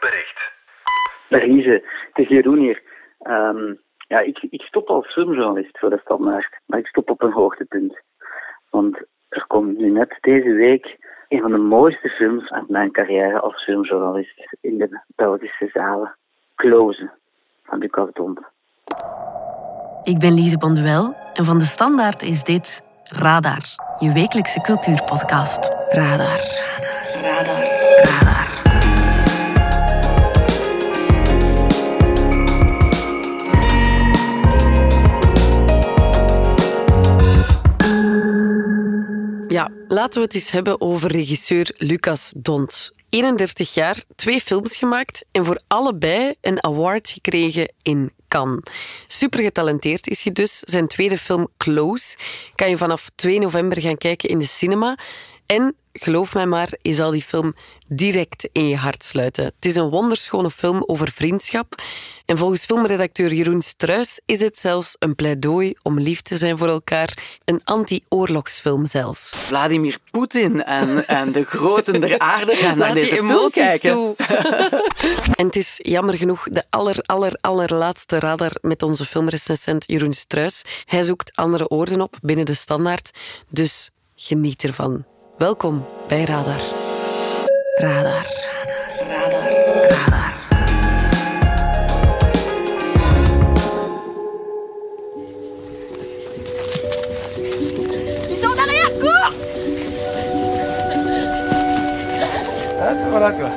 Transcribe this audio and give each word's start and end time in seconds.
bericht. 0.00 0.52
Lise, 1.28 1.84
het 2.12 2.18
is 2.24 2.28
Jeroen 2.28 2.58
hier. 2.58 2.82
Ehm, 3.18 3.74
ja, 4.08 4.20
ik, 4.20 4.46
ik 4.50 4.62
stop 4.62 4.88
als 4.88 5.12
filmjournalist 5.12 5.78
voor 5.78 5.90
de 5.90 6.00
standaard, 6.04 6.58
maar 6.66 6.78
ik 6.78 6.86
stop 6.86 7.10
op 7.10 7.22
een 7.22 7.32
hoogtepunt. 7.32 8.00
Want 8.70 8.98
er 9.28 9.44
komt 9.46 9.78
nu 9.78 9.90
net 9.90 10.18
deze 10.20 10.52
week 10.52 10.98
een 11.28 11.40
van 11.40 11.50
de 11.50 11.58
mooiste 11.58 12.08
films 12.08 12.50
uit 12.50 12.68
mijn 12.68 12.92
carrière 12.92 13.40
als 13.40 13.64
filmjournalist 13.64 14.56
in 14.60 14.78
de 14.78 15.00
Belgische 15.16 15.70
zalen. 15.72 16.16
Close, 16.56 17.10
van 17.64 17.78
Lucas 17.78 18.08
Dont. 18.12 18.40
Ik 20.02 20.18
ben 20.18 20.34
Lise 20.34 20.58
Bonduel 20.58 21.14
en 21.34 21.44
van 21.44 21.58
de 21.58 21.64
Standaard 21.64 22.22
is 22.22 22.44
dit 22.44 22.88
Radar, 23.18 23.62
je 23.98 24.12
wekelijkse 24.12 24.60
cultuurpodcast. 24.60 25.68
Radar. 25.88 26.40
Radar. 27.22 27.34
Radar. 27.34 27.64
Radar. 28.20 28.49
Laten 39.90 40.20
we 40.20 40.26
het 40.26 40.34
eens 40.34 40.50
hebben 40.50 40.80
over 40.80 41.12
regisseur 41.12 41.74
Lucas 41.76 42.32
Dont. 42.36 42.92
31 43.08 43.74
jaar, 43.74 44.04
twee 44.16 44.40
films 44.40 44.76
gemaakt 44.76 45.24
en 45.30 45.44
voor 45.44 45.60
allebei 45.66 46.34
een 46.40 46.64
award 46.64 47.08
gekregen 47.10 47.72
in 47.82 48.12
Cannes. 48.28 48.62
Super 49.06 49.42
getalenteerd 49.42 50.06
is 50.06 50.24
hij 50.24 50.32
dus. 50.32 50.58
Zijn 50.58 50.86
tweede 50.86 51.18
film 51.18 51.48
Close 51.56 52.16
kan 52.54 52.70
je 52.70 52.76
vanaf 52.76 53.10
2 53.14 53.38
november 53.38 53.80
gaan 53.80 53.98
kijken 53.98 54.28
in 54.28 54.38
de 54.38 54.46
cinema. 54.46 54.98
En 55.46 55.74
geloof 56.00 56.34
mij 56.34 56.46
maar, 56.46 56.68
je 56.82 56.94
zal 56.94 57.10
die 57.10 57.22
film 57.22 57.54
direct 57.88 58.48
in 58.52 58.68
je 58.68 58.76
hart 58.76 59.04
sluiten. 59.04 59.44
Het 59.44 59.54
is 59.60 59.76
een 59.76 59.88
wonderschone 59.88 60.50
film 60.50 60.82
over 60.86 61.10
vriendschap. 61.14 61.74
En 62.26 62.38
volgens 62.38 62.64
filmredacteur 62.64 63.32
Jeroen 63.32 63.62
Struis 63.62 64.20
is 64.26 64.40
het 64.40 64.60
zelfs 64.60 64.96
een 64.98 65.14
pleidooi 65.14 65.74
om 65.82 66.00
lief 66.00 66.20
te 66.20 66.36
zijn 66.36 66.58
voor 66.58 66.68
elkaar. 66.68 67.38
Een 67.44 67.60
anti-oorlogsfilm 67.64 68.86
zelfs. 68.86 69.28
Vladimir 69.28 69.98
Poetin 70.10 70.64
en, 70.64 71.06
en 71.20 71.32
de 71.32 71.44
groten 71.44 72.00
der 72.00 72.18
aarde 72.18 72.54
gaan 72.54 72.78
naar 72.78 72.94
deze 72.94 73.16
film 73.16 73.50
kijken. 73.50 73.92
Toe. 73.92 74.14
en 75.38 75.46
het 75.46 75.56
is 75.56 75.80
jammer 75.82 76.16
genoeg 76.16 76.46
de 76.50 76.64
aller, 76.70 76.96
aller, 77.06 77.38
allerlaatste 77.40 78.18
radar 78.18 78.52
met 78.60 78.82
onze 78.82 79.04
filmrecensent 79.04 79.84
Jeroen 79.86 80.12
Struis. 80.12 80.64
Hij 80.84 81.02
zoekt 81.02 81.30
andere 81.34 81.68
oorden 81.68 82.00
op 82.00 82.18
binnen 82.22 82.46
de 82.46 82.54
standaard, 82.54 83.10
dus 83.48 83.90
geniet 84.14 84.62
ervan. 84.62 85.04
Welkom 85.40 85.84
bij 86.08 86.24
Radar. 86.24 86.60
Radar. 87.74 88.26
Radar. 89.08 89.52
Radar. 89.98 90.32
Ils 98.28 98.38
sont 98.42 98.54
derrière, 98.54 98.90
cours 99.00 99.32
Ah, 102.80 102.94
voilà 103.08 103.32
toi. 103.32 103.48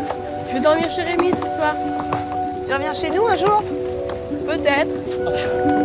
Je 0.48 0.54
vais 0.54 0.62
dormir 0.62 0.90
chez 0.90 1.04
Rémi 1.04 1.32
ce 1.32 1.56
soir. 1.56 1.76
Tu 2.66 2.74
reviens 2.74 2.94
chez 2.94 3.10
nous 3.10 3.28
un 3.28 3.36
jour? 3.36 3.62
Peut-être. 4.46 5.80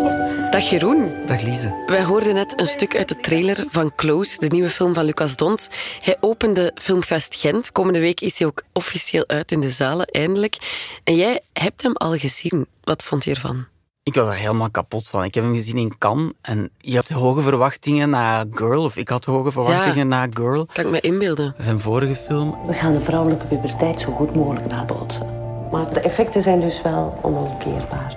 Dag 0.51 0.71
Jeroen. 0.71 1.13
Dag 1.27 1.41
Lise. 1.43 1.83
Wij 1.87 2.05
hoorden 2.05 2.35
net 2.35 2.61
een 2.61 2.67
stuk 2.67 2.97
uit 2.97 3.09
de 3.09 3.17
trailer 3.17 3.65
van 3.71 3.93
Close, 3.97 4.39
de 4.39 4.47
nieuwe 4.47 4.69
film 4.69 4.95
van 4.95 5.05
Lucas 5.05 5.37
Dont. 5.37 5.69
Hij 6.03 6.17
opende 6.21 6.73
Filmfest 6.75 7.35
Gent. 7.35 7.73
Komende 7.73 7.99
week 7.99 8.21
is 8.21 8.39
hij 8.39 8.47
ook 8.49 8.63
officieel 8.73 9.25
uit 9.27 9.53
in 9.53 9.61
de 9.61 9.71
zalen, 9.71 10.07
eindelijk. 10.07 10.57
En 11.05 11.15
jij 11.15 11.41
hebt 11.53 11.83
hem 11.83 11.93
al 11.97 12.13
gezien. 12.17 12.67
Wat 12.85 13.03
vond 13.03 13.25
je 13.25 13.31
ervan? 13.31 13.65
Ik 14.03 14.15
was 14.15 14.29
er 14.29 14.35
helemaal 14.35 14.71
kapot 14.71 15.09
van. 15.09 15.25
Ik 15.25 15.35
heb 15.35 15.45
hem 15.45 15.57
gezien 15.57 15.77
in 15.77 15.99
Cannes 15.99 16.33
en 16.43 16.71
je 16.79 16.95
hebt 16.95 17.11
hoge 17.11 17.41
verwachtingen 17.41 18.11
na 18.11 18.45
Girl, 18.55 18.83
of 18.85 18.97
ik 18.97 19.09
had 19.09 19.25
hoge 19.25 19.53
verwachtingen 19.53 19.97
Ja. 19.97 20.05
na 20.05 20.27
Girl. 20.33 20.67
Kan 20.73 20.85
ik 20.85 20.91
me 20.91 21.01
inbeelden. 21.01 21.55
Zijn 21.59 21.79
vorige 21.81 22.15
film. 22.15 22.67
We 22.67 22.73
gaan 22.73 22.93
de 22.93 23.01
vrouwelijke 23.01 23.47
puberteit 23.47 24.01
zo 24.01 24.13
goed 24.13 24.35
mogelijk 24.35 24.67
nabootsen. 24.67 25.27
Maar 25.71 25.93
de 25.95 26.01
effecten 26.01 26.43
zijn 26.43 26.61
dus 26.61 26.83
wel 26.83 27.19
onomkeerbaar. 27.23 28.17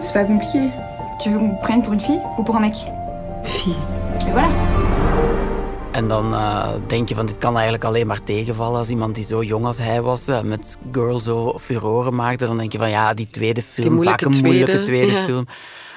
C'est 0.00 0.12
pas 0.12 0.24
compliqué. 0.26 0.72
Tu 1.20 1.30
veux 1.30 1.38
qu'on 1.38 1.48
me 1.48 1.60
prenne 1.60 1.82
pour 1.82 1.92
une 1.92 2.00
fille 2.00 2.20
ou 2.38 2.42
pour 2.42 2.56
un 2.56 2.60
mec 2.60 2.74
Fie. 3.44 3.74
Et 4.26 4.30
voilà. 4.30 4.48
En 5.92 6.08
dan 6.08 6.34
eh, 6.34 6.68
denk 6.86 7.08
je 7.08 7.14
van 7.14 7.26
dit 7.26 7.38
kan 7.38 7.54
eigenlijk 7.54 7.84
alleen 7.84 8.06
maar 8.06 8.22
tegenvallen 8.22 8.78
als 8.78 8.88
iemand 8.88 9.14
die 9.14 9.24
zo 9.24 9.42
jong 9.42 9.66
als 9.66 9.78
hij 9.78 10.02
was 10.02 10.28
eh, 10.28 10.40
met 10.40 10.76
Girl 10.92 11.18
zo 11.18 11.58
furoren 11.58 12.14
maakte. 12.14 12.46
Dan 12.46 12.58
denk 12.58 12.72
je 12.72 12.78
van 12.78 12.90
ja, 12.90 13.14
die 13.14 13.30
tweede 13.30 13.62
film, 13.62 13.94
moeilijke 13.94 14.24
vaak 14.24 14.34
een 14.34 14.40
moeilijke 14.40 14.82
tweede, 14.82 14.86
tweede 14.86 15.12
ja. 15.12 15.24
film. 15.24 15.46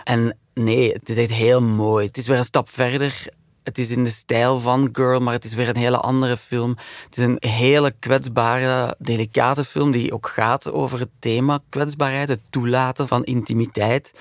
En 0.03 0.37
nee, 0.53 0.91
het 0.91 1.09
is 1.09 1.17
echt 1.17 1.31
heel 1.31 1.61
mooi. 1.61 2.07
Het 2.07 2.17
is 2.17 2.27
weer 2.27 2.37
een 2.37 2.43
stap 2.43 2.69
verder. 2.69 3.27
Het 3.63 3.77
is 3.77 3.91
in 3.91 4.03
de 4.03 4.09
stijl 4.09 4.59
van 4.59 4.89
Girl, 4.91 5.19
maar 5.19 5.33
het 5.33 5.45
is 5.45 5.53
weer 5.53 5.69
een 5.69 5.77
hele 5.77 5.99
andere 5.99 6.37
film. 6.37 6.69
Het 7.05 7.17
is 7.17 7.23
een 7.23 7.37
hele 7.39 7.93
kwetsbare, 7.99 8.95
delicate 8.99 9.65
film 9.65 9.91
die 9.91 10.13
ook 10.13 10.27
gaat 10.27 10.71
over 10.71 10.99
het 10.99 11.09
thema 11.19 11.59
kwetsbaarheid, 11.69 12.29
het 12.29 12.41
toelaten 12.49 13.07
van 13.07 13.23
intimiteit. 13.23 14.11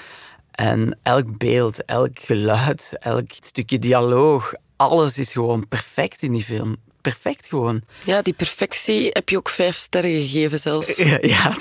En 0.53 0.99
elk 1.03 1.39
beeld, 1.39 1.85
elk 1.85 2.19
geluid, 2.19 2.97
elk 3.01 3.31
stukje 3.41 3.79
dialoog, 3.79 4.53
alles 4.77 5.19
is 5.19 5.33
gewoon 5.33 5.69
perfect 5.69 6.23
in 6.23 6.33
die 6.33 6.45
film. 6.45 6.77
Perfect 7.01 7.47
gewoon. 7.47 7.81
Ja, 8.05 8.23
die 8.23 8.33
perfectie 8.33 9.09
heb 9.13 9.29
je 9.29 9.37
ook 9.37 9.49
vijf 9.49 9.77
sterren 9.77 10.11
gegeven 10.11 10.59
zelfs. 10.59 10.97
Ja, 11.03 11.19
ja, 11.21 11.55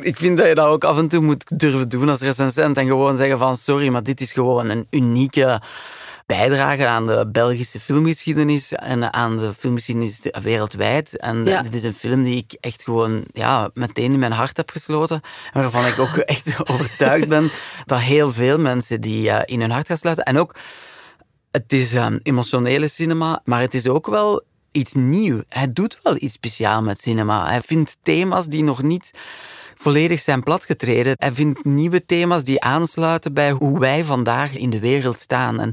ik 0.00 0.16
vind 0.16 0.36
dat 0.36 0.46
je 0.46 0.54
dat 0.54 0.66
ook 0.66 0.84
af 0.84 0.98
en 0.98 1.08
toe 1.08 1.20
moet 1.20 1.58
durven 1.58 1.88
doen 1.88 2.08
als 2.08 2.20
recensent 2.20 2.76
en 2.76 2.86
gewoon 2.86 3.16
zeggen 3.16 3.38
van 3.38 3.56
sorry, 3.56 3.88
maar 3.88 4.02
dit 4.02 4.20
is 4.20 4.32
gewoon 4.32 4.68
een 4.68 4.86
unieke 4.90 5.60
bijdrage 6.26 6.86
aan 6.86 7.06
de 7.06 7.28
Belgische 7.32 7.80
filmgeschiedenis 7.80 8.72
en 8.72 9.12
aan 9.12 9.36
de 9.36 9.54
filmgeschiedenis 9.54 10.28
wereldwijd. 10.42 11.16
En 11.18 11.44
Ja. 11.44 11.62
dit 11.62 11.74
is 11.74 11.84
een 11.84 11.94
film 11.94 12.24
die 12.24 12.36
ik 12.36 12.56
echt 12.60 12.82
gewoon 12.84 13.24
ja, 13.32 13.70
meteen 13.74 14.12
in 14.12 14.18
mijn 14.18 14.32
hart 14.32 14.56
heb 14.56 14.70
gesloten. 14.70 15.20
En 15.52 15.60
waarvan 15.60 15.86
ik 15.86 15.98
ook 15.98 16.16
echt 16.34 16.68
overtuigd 16.68 17.28
ben 17.28 17.50
dat 17.84 18.00
heel 18.00 18.32
veel 18.32 18.58
mensen 18.58 19.00
die 19.00 19.30
eh, 19.30 19.42
in 19.54 19.60
hun 19.60 19.70
hart 19.70 19.86
gaan 19.86 19.96
sluiten. 19.98 20.24
En 20.24 20.38
ook, 20.38 20.54
het 21.50 21.72
is 21.72 21.94
um, 21.94 22.20
emotionele 22.22 22.88
cinema, 22.88 23.40
maar 23.44 23.60
het 23.60 23.74
is 23.74 23.88
ook 23.88 24.06
wel 24.06 24.42
iets 24.72 24.92
nieuw. 24.92 25.42
Hij 25.48 25.72
doet 25.72 25.98
wel 26.02 26.16
iets 26.18 26.32
speciaals 26.32 26.84
met 26.84 27.00
cinema. 27.02 27.46
Hij 27.46 27.60
vindt 27.60 27.96
thema's 28.02 28.46
die 28.46 28.62
nog 28.62 28.82
niet 28.82 29.10
volledig 29.76 30.20
zijn 30.20 30.42
platgetreden. 30.42 31.14
Hij 31.18 31.32
vindt 31.32 31.64
nieuwe 31.64 32.04
thema's 32.04 32.44
die 32.44 32.60
aansluiten 32.60 33.32
bij 33.34 33.50
hoe 33.50 33.78
wij 33.78 34.04
vandaag 34.04 34.56
in 34.56 34.70
de 34.70 34.80
wereld 34.80 35.18
staan. 35.18 35.60
En 35.60 35.72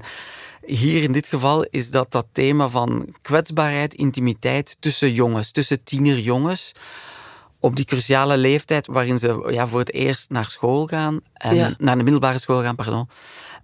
hier 0.66 1.04
in 1.04 1.12
dit 1.12 1.28
geval 1.28 1.64
is 1.70 1.92
dat 1.92 2.12
dat 2.12 2.26
thema 2.32 2.70
van 2.70 3.16
kwetsbaarheid, 3.22 3.94
intimiteit 3.94 4.78
tussen 4.80 5.14
jongens, 5.14 5.52
tussen 5.52 5.84
tienerjongens. 5.84 6.72
Op 7.60 7.76
die 7.76 7.86
cruciale 7.86 8.38
leeftijd 8.38 8.88
waarin 8.88 9.20
ze 9.20 9.48
ja, 9.52 9.68
voor 9.68 9.80
het 9.80 9.94
eerst 9.94 10.30
naar 10.30 10.46
school 10.50 10.88
gaan. 10.88 11.20
En 11.34 11.56
Ja. 11.56 11.74
Naar 11.78 11.98
de 11.98 12.04
middelbare 12.04 12.40
school 12.40 12.62
gaan, 12.62 12.76
pardon. 12.76 13.10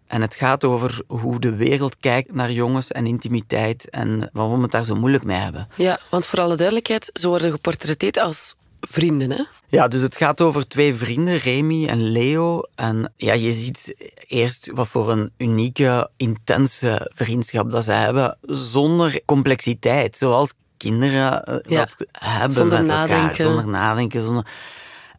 En 0.08 0.22
het 0.22 0.36
gaat 0.36 0.64
over 0.64 1.02
hoe 1.08 1.40
de 1.40 1.56
wereld 1.56 1.98
kijkt 2.00 2.34
naar 2.34 2.52
jongens 2.52 2.92
en 2.92 3.06
intimiteit 3.06 3.90
en 3.90 4.30
waarom 4.34 4.56
we 4.56 4.62
het 4.62 4.72
daar 4.72 4.86
zo 4.86 4.96
moeilijk 4.96 5.24
mee 5.24 5.38
hebben. 5.38 5.68
Ja, 5.76 6.00
want 6.10 6.28
voor 6.28 6.40
alle 6.42 6.56
duidelijkheid, 6.56 7.10
ze 7.14 7.28
worden 7.28 7.52
geportretteerd 7.52 8.18
als 8.18 8.56
vrienden, 8.90 9.32
hè? 9.32 9.44
Ja, 9.70 9.88
dus 9.88 10.02
het 10.02 10.18
gaat 10.18 10.42
over 10.42 10.68
twee 10.68 10.96
vrienden, 10.96 11.38
Remy 11.38 11.88
en 11.88 12.02
Leo. 12.12 12.62
En 12.76 13.14
ja, 13.16 13.34
je 13.34 13.52
ziet 13.52 13.96
eerst 14.28 14.72
wat 14.74 14.88
voor 14.88 15.12
een 15.12 15.32
unieke, 15.38 16.10
intense 16.18 17.12
vriendschap 17.16 17.72
dat 17.72 17.84
ze 17.84 17.92
hebben, 17.92 18.38
zonder 18.42 19.22
complexiteit, 19.26 20.18
zoals 20.18 20.54
kinderen 20.78 21.44
eh, 21.44 21.56
Ja, 21.72 21.86
dat 21.86 22.06
hebben 22.12 22.52
zonder 22.52 22.82
met 22.82 22.90
elkaar. 22.90 23.08
nadenken. 23.08 23.44
Zonder 23.44 23.68
nadenken. 23.68 24.22
Zonder... 24.22 24.46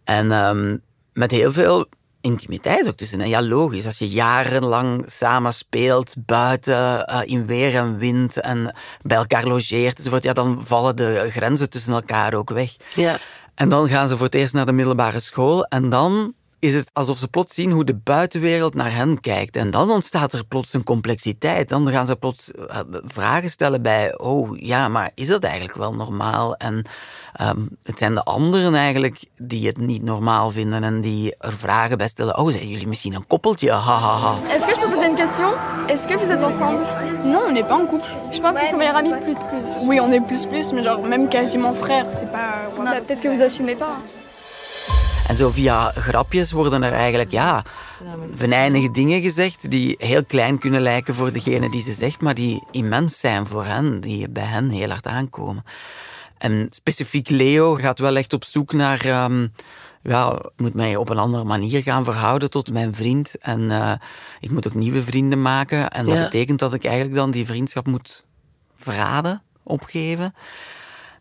En 0.04 0.32
ehm, 0.32 0.76
met 1.12 1.30
heel 1.30 1.52
veel 1.52 1.86
intimiteit 2.20 2.88
ook 2.88 2.96
tussen. 2.96 3.20
En 3.20 3.28
ja, 3.28 3.42
logisch, 3.42 3.86
als 3.86 3.98
je 3.98 4.08
jarenlang 4.08 5.02
samen 5.06 5.54
speelt, 5.54 6.14
buiten, 6.18 7.06
eh, 7.06 7.20
in 7.24 7.46
weer 7.46 7.74
en 7.74 7.98
wind 7.98 8.40
en 8.40 8.74
bij 9.02 9.16
elkaar 9.16 9.44
logeert 9.46 9.98
enzovoort, 9.98 10.22
ja, 10.22 10.32
dan 10.32 10.66
vallen 10.66 10.96
de 10.96 11.28
grenzen 11.30 11.70
tussen 11.70 11.92
elkaar 11.92 12.34
ook 12.34 12.50
weg. 12.50 12.76
Ja. 12.94 13.18
En 13.58 13.68
dan 13.68 13.88
gaan 13.88 14.08
ze 14.08 14.16
voor 14.16 14.26
het 14.26 14.34
eerst 14.34 14.54
naar 14.54 14.66
de 14.66 14.72
middelbare 14.72 15.20
school. 15.20 15.64
En 15.64 15.90
dan 15.90 16.34
is 16.60 16.74
het 16.74 16.90
alsof 16.92 17.18
ze 17.18 17.28
plots 17.28 17.54
zien 17.54 17.70
hoe 17.70 17.84
de 17.84 17.96
buitenwereld 17.96 18.74
naar 18.74 18.94
hen 18.94 19.20
kijkt. 19.20 19.56
En 19.56 19.70
dan 19.70 19.90
ontstaat 19.90 20.32
er 20.32 20.46
plots 20.46 20.74
een 20.74 20.84
complexiteit. 20.84 21.68
Dan 21.68 21.88
gaan 21.88 22.06
ze 22.06 22.16
plots 22.16 22.50
eh, 22.50 22.78
vragen 23.04 23.50
stellen 23.50 23.82
bij... 23.82 24.18
Oh, 24.18 24.58
ja, 24.58 24.88
maar 24.88 25.10
is 25.14 25.26
dat 25.26 25.44
eigenlijk 25.44 25.76
wel 25.76 25.94
normaal? 25.94 26.54
En 26.54 26.84
ehm, 27.32 27.60
het 27.82 27.98
zijn 27.98 28.14
de 28.14 28.22
anderen 28.22 28.74
eigenlijk 28.74 29.24
die 29.36 29.66
het 29.66 29.76
niet 29.76 30.02
normaal 30.02 30.50
vinden 30.50 30.84
en 30.84 31.00
die 31.00 31.34
er 31.38 31.52
vragen 31.52 31.98
bij 31.98 32.08
stellen. 32.08 32.38
Oh, 32.38 32.50
zijn 32.50 32.68
jullie 32.68 32.86
misschien 32.86 33.14
een 33.14 33.26
koppeltje? 33.26 33.70
Ha, 33.70 33.98
ha, 33.98 34.16
ha. 34.16 34.34
Est-ce 34.54 34.66
que 34.66 34.74
je 34.74 34.80
peux 34.80 34.90
poser 34.90 35.08
une 35.08 35.16
question 35.16 35.54
Est-ce 35.86 36.06
que 36.06 36.16
vous 36.18 36.30
êtes 36.30 36.44
ensemble 36.44 36.82
Non, 37.24 37.48
on 37.48 37.52
n'est 37.52 37.66
pas 37.66 37.80
en 37.80 37.86
couple. 37.86 38.06
Je 38.30 38.40
pense 38.40 38.58
qu'ils 38.58 38.68
sont 38.68 38.78
meilleurs 38.78 38.96
amis 38.96 39.12
plus 39.24 39.38
plus. 39.50 39.86
Oui, 39.86 40.00
on 40.00 40.12
est 40.12 40.26
plus 40.26 40.46
plus, 40.46 40.72
mais 40.72 40.82
genre 40.82 41.02
même 41.02 41.28
quasiment 41.28 41.74
frères. 41.74 42.06
C'est 42.10 42.30
pas. 42.32 42.68
Peut-être 43.00 43.20
que 43.20 43.28
vous 43.28 43.42
assumez 43.42 43.76
pas. 43.76 43.98
En 45.28 45.36
zo 45.36 45.50
via 45.50 45.92
grapjes 45.94 46.52
worden 46.52 46.82
er 46.82 46.92
eigenlijk 46.92 47.30
ja, 47.30 47.64
venijnige 48.32 48.90
dingen 48.90 49.20
gezegd 49.22 49.70
die 49.70 49.94
heel 49.98 50.24
klein 50.24 50.58
kunnen 50.58 50.80
lijken 50.80 51.14
voor 51.14 51.32
degene 51.32 51.70
die 51.70 51.82
ze 51.82 51.92
zegt, 51.92 52.20
maar 52.20 52.34
die 52.34 52.62
immens 52.70 53.20
zijn 53.20 53.46
voor 53.46 53.64
hen, 53.64 54.00
die 54.00 54.28
bij 54.28 54.44
hen 54.44 54.70
heel 54.70 54.88
hard 54.88 55.06
aankomen. 55.06 55.64
En 56.38 56.66
specifiek 56.70 57.28
Leo 57.30 57.74
gaat 57.74 57.98
wel 57.98 58.16
echt 58.16 58.32
op 58.32 58.44
zoek 58.44 58.72
naar... 58.72 59.00
ehm, 59.04 59.46
ja, 60.02 60.32
ik 60.32 60.50
moet 60.56 60.74
mij 60.74 60.96
op 60.96 61.08
een 61.08 61.18
andere 61.18 61.44
manier 61.44 61.82
gaan 61.82 62.04
verhouden 62.04 62.50
tot 62.50 62.72
mijn 62.72 62.94
vriend. 62.94 63.34
En 63.38 63.70
eh, 63.70 63.92
ik 64.40 64.50
moet 64.50 64.66
ook 64.66 64.74
nieuwe 64.74 65.02
vrienden 65.02 65.42
maken. 65.42 65.90
En 65.90 66.04
dat 66.06 66.14
Ja. 66.14 66.22
betekent 66.22 66.58
dat 66.58 66.74
ik 66.74 66.84
eigenlijk 66.84 67.14
dan 67.16 67.30
die 67.30 67.46
vriendschap 67.46 67.86
moet 67.86 68.24
verraden, 68.76 69.42
opgeven. 69.62 70.34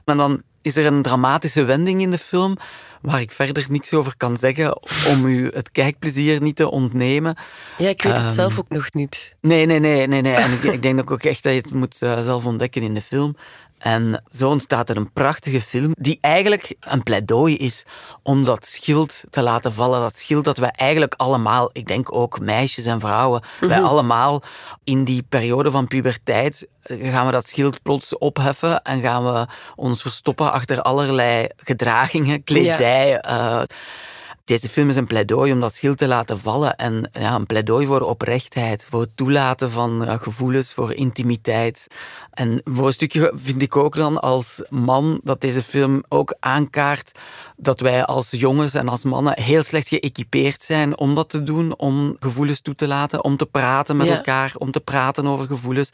Maar 0.05 0.15
dan 0.15 0.41
is 0.61 0.75
er 0.75 0.85
een 0.85 1.01
dramatische 1.01 1.63
wending 1.63 2.01
in 2.01 2.11
de 2.11 2.17
film 2.17 2.57
waar 3.01 3.21
ik 3.21 3.31
verder 3.31 3.65
niks 3.69 3.93
over 3.93 4.17
kan 4.17 4.37
zeggen 4.37 4.77
om 5.07 5.25
u 5.25 5.49
het 5.53 5.71
kijkplezier 5.71 6.41
niet 6.41 6.55
te 6.55 6.71
ontnemen. 6.71 7.35
Ja, 7.77 7.89
ik 7.89 8.01
weet 8.01 8.13
het 8.13 8.21
Ehm, 8.21 8.33
zelf 8.33 8.59
ook 8.59 8.69
nog 8.69 8.93
niet. 8.93 9.35
Nee, 9.41 9.65
nee, 9.65 9.79
nee, 9.79 10.07
nee, 10.07 10.21
nee. 10.21 10.33
En 10.33 10.51
ik, 10.51 10.63
ik 10.63 10.81
denk 10.81 11.11
ook 11.11 11.23
echt 11.23 11.43
dat 11.43 11.53
je 11.53 11.59
het 11.61 11.73
moet 11.73 12.01
eh, 12.01 12.21
zelf 12.21 12.45
ontdekken 12.45 12.81
in 12.81 12.93
de 12.93 13.01
film. 13.01 13.35
En 13.77 14.23
zo 14.31 14.49
ontstaat 14.49 14.89
er 14.89 14.97
een 14.97 15.11
prachtige 15.11 15.61
film 15.61 15.91
die 15.99 16.17
eigenlijk 16.21 16.75
een 16.79 17.03
pleidooi 17.03 17.57
is 17.57 17.85
om 18.23 18.43
dat 18.43 18.65
schild 18.65 19.23
te 19.29 19.41
laten 19.41 19.73
vallen. 19.73 19.99
Dat 19.99 20.17
schild 20.17 20.45
dat 20.45 20.57
wij 20.57 20.71
eigenlijk 20.75 21.13
allemaal, 21.17 21.69
ik 21.73 21.87
denk 21.87 22.15
ook 22.15 22.39
meisjes 22.39 22.85
en 22.85 22.99
vrouwen, 22.99 23.41
wij 23.59 23.81
allemaal 23.81 24.41
in 24.83 25.03
die 25.03 25.23
periode 25.29 25.71
van 25.71 25.87
puberteit 25.87 26.67
eh, 26.81 27.11
gaan 27.11 27.25
we 27.25 27.31
dat 27.31 27.47
schild 27.47 27.81
plots 27.81 28.17
opheffen 28.17 28.81
en 28.81 29.01
gaan 29.01 29.33
we 29.33 29.47
ons 29.75 30.01
verstoppen 30.01 30.51
achter 30.51 30.81
allerlei 30.81 31.47
gedragingen, 31.57 32.43
kledij. 32.43 33.19
eh, 33.19 33.61
deze 34.47 34.69
film 34.69 34.89
is 34.89 34.95
een 34.95 35.07
pleidooi 35.07 35.51
om 35.51 35.59
dat 35.59 35.75
schild 35.75 35.97
te 35.97 36.07
laten 36.07 36.39
vallen. 36.39 36.75
En 36.75 37.09
ja, 37.13 37.35
een 37.35 37.45
pleidooi 37.45 37.85
voor 37.85 38.01
oprechtheid, 38.01 38.87
voor 38.89 39.01
het 39.01 39.09
toelaten 39.15 39.71
van 39.71 40.19
gevoelens, 40.19 40.73
voor 40.73 40.93
intimiteit. 40.93 41.87
En 42.33 42.61
voor 42.63 42.87
een 42.87 42.93
stukje 42.93 43.31
vind 43.35 43.61
ik 43.61 43.75
ook 43.75 43.95
dan 43.95 44.21
als 44.21 44.61
man 44.69 45.19
dat 45.23 45.41
deze 45.41 45.63
film 45.63 46.03
ook 46.09 46.35
aankaart 46.39 47.11
dat 47.57 47.79
wij 47.79 48.05
als 48.05 48.31
jongens 48.31 48.73
en 48.73 48.87
als 48.89 49.03
mannen 49.03 49.41
heel 49.41 49.63
slecht 49.63 49.87
geëquipeerd 49.87 50.61
zijn 50.63 50.97
om 50.97 51.15
dat 51.15 51.29
te 51.29 51.43
doen, 51.43 51.77
om 51.77 52.15
gevoelens 52.19 52.61
toe 52.61 52.75
te 52.75 52.87
laten, 52.87 53.23
om 53.23 53.37
te 53.37 53.45
praten 53.45 53.97
met 53.97 54.07
Ja. 54.07 54.15
elkaar, 54.15 54.53
om 54.57 54.71
te 54.71 54.79
praten 54.79 55.27
over 55.27 55.45
gevoelens. 55.45 55.89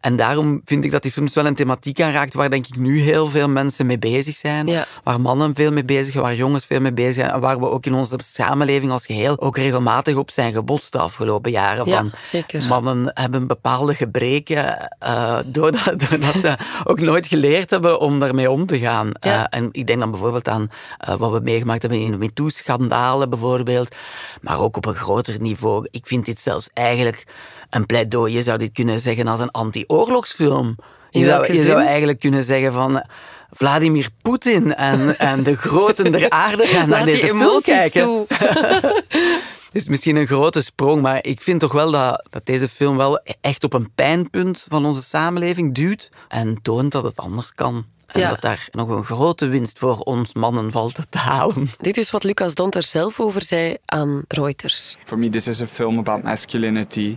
En 0.00 0.16
daarom 0.16 0.60
vind 0.64 0.84
ik 0.84 0.90
dat 0.90 1.02
die 1.02 1.12
films 1.12 1.34
wel 1.34 1.46
een 1.46 1.54
thematiek 1.54 2.00
aanraakt 2.00 2.34
waar 2.34 2.50
denk 2.50 2.66
ik 2.66 2.76
nu 2.76 3.00
heel 3.00 3.26
veel 3.26 3.48
mensen 3.48 3.86
mee 3.86 3.98
bezig 3.98 4.36
zijn. 4.36 4.66
Ja. 4.66 4.86
Waar 5.02 5.20
mannen 5.20 5.54
veel 5.54 5.72
mee 5.72 5.84
bezig 5.84 6.12
zijn, 6.12 6.24
waar 6.24 6.34
jongens 6.34 6.64
veel 6.64 6.80
mee 6.80 6.92
bezig 6.92 7.14
zijn. 7.14 7.30
En 7.30 7.40
waar 7.40 7.58
we 7.60 7.68
ook 7.68 7.86
in 7.86 7.94
onze 7.94 8.18
samenleving 8.22 8.92
als 8.92 9.06
geheel 9.06 9.40
ook 9.40 9.56
regelmatig 9.56 10.16
op 10.16 10.30
zijn 10.30 10.52
gebotst 10.52 10.92
de 10.92 10.98
afgelopen 10.98 11.50
jaren. 11.50 11.86
Ja, 11.86 11.96
van 11.96 12.10
zeker. 12.22 12.66
Mannen 12.68 13.10
hebben 13.14 13.46
bepaalde 13.46 13.94
gebreken 13.94 14.88
eh, 14.98 15.38
doordat, 15.46 16.00
doordat 16.08 16.34
ze 16.34 16.56
ook 16.84 17.00
nooit 17.00 17.26
geleerd 17.26 17.70
hebben 17.70 18.00
om 18.00 18.18
daarmee 18.18 18.50
om 18.50 18.66
te 18.66 18.78
gaan. 18.78 19.10
Ja. 19.20 19.50
Eh, 19.50 19.58
en 19.58 19.68
ik 19.72 19.86
denk 19.86 19.98
dan 19.98 20.10
bijvoorbeeld 20.10 20.48
aan 20.48 20.70
eh, 20.98 21.14
wat 21.14 21.32
we 21.32 21.40
meegemaakt 21.40 21.82
hebben 21.82 22.00
in 22.00 22.10
de 22.10 22.16
MeToo-schandalen 22.16 23.30
bijvoorbeeld. 23.30 23.94
Maar 24.40 24.60
ook 24.60 24.76
op 24.76 24.86
een 24.86 24.94
groter 24.94 25.40
niveau. 25.40 25.86
Ik 25.90 26.06
vind 26.06 26.24
dit 26.24 26.40
zelfs 26.40 26.68
eigenlijk 26.72 27.26
een 27.70 27.86
pleidooi. 27.86 28.32
Je 28.32 28.42
zou 28.42 28.58
dit 28.58 28.72
kunnen 28.72 28.98
zeggen 28.98 29.26
als 29.26 29.40
een 29.40 29.50
anti-oorlogsfilm. 29.50 30.76
Je 31.10 31.24
zou, 31.24 31.52
je 31.52 31.72
eigenlijk 31.74 32.20
kunnen 32.20 32.44
zeggen 32.44 32.72
van... 32.72 33.04
Vladimir 33.50 34.08
Poetin 34.22 34.74
en, 34.74 35.18
en 35.18 35.42
de 35.42 35.56
groten 35.56 36.12
der 36.12 36.30
aarde 36.30 36.66
gaan 36.66 36.88
naar 36.88 37.04
deze 37.04 37.26
film 37.26 37.60
kijken. 37.62 38.02
toe. 38.02 38.24
Het 38.28 39.68
is 39.82 39.88
misschien 39.88 40.16
een 40.16 40.26
grote 40.26 40.62
sprong, 40.62 41.02
maar 41.02 41.24
ik 41.24 41.42
vind 41.42 41.60
toch 41.60 41.72
wel 41.72 41.90
dat, 41.90 42.26
dat 42.30 42.46
deze 42.46 42.68
film 42.68 42.96
wel 42.96 43.20
echt 43.40 43.64
op 43.64 43.72
een 43.72 43.90
pijnpunt 43.94 44.66
van 44.68 44.84
onze 44.86 45.02
samenleving 45.02 45.74
duwt 45.74 46.08
en 46.28 46.58
toont 46.62 46.92
dat 46.92 47.02
het 47.02 47.16
anders 47.16 47.54
kan. 47.54 47.86
En 48.06 48.20
Ja. 48.20 48.28
dat 48.28 48.40
daar 48.40 48.68
nog 48.70 48.88
een 48.88 49.04
grote 49.04 49.46
winst 49.46 49.78
voor 49.78 49.98
ons 49.98 50.34
mannen 50.34 50.70
valt 50.70 51.00
te 51.08 51.18
halen. 51.18 51.70
Dit 51.80 51.96
is 51.96 52.10
wat 52.10 52.24
Lucas 52.24 52.54
Dont 52.54 52.74
er 52.74 52.82
zelf 52.82 53.20
over 53.20 53.42
zei 53.44 53.76
aan 53.86 54.22
Reuters. 54.28 54.96
For 55.04 55.18
me, 55.18 55.28
this 55.28 55.48
is 55.48 55.60
a 55.62 55.66
film 55.66 55.98
about 55.98 56.22
masculinity. 56.22 57.16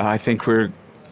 I 0.00 0.16
think 0.16 0.46
we're 0.46 0.70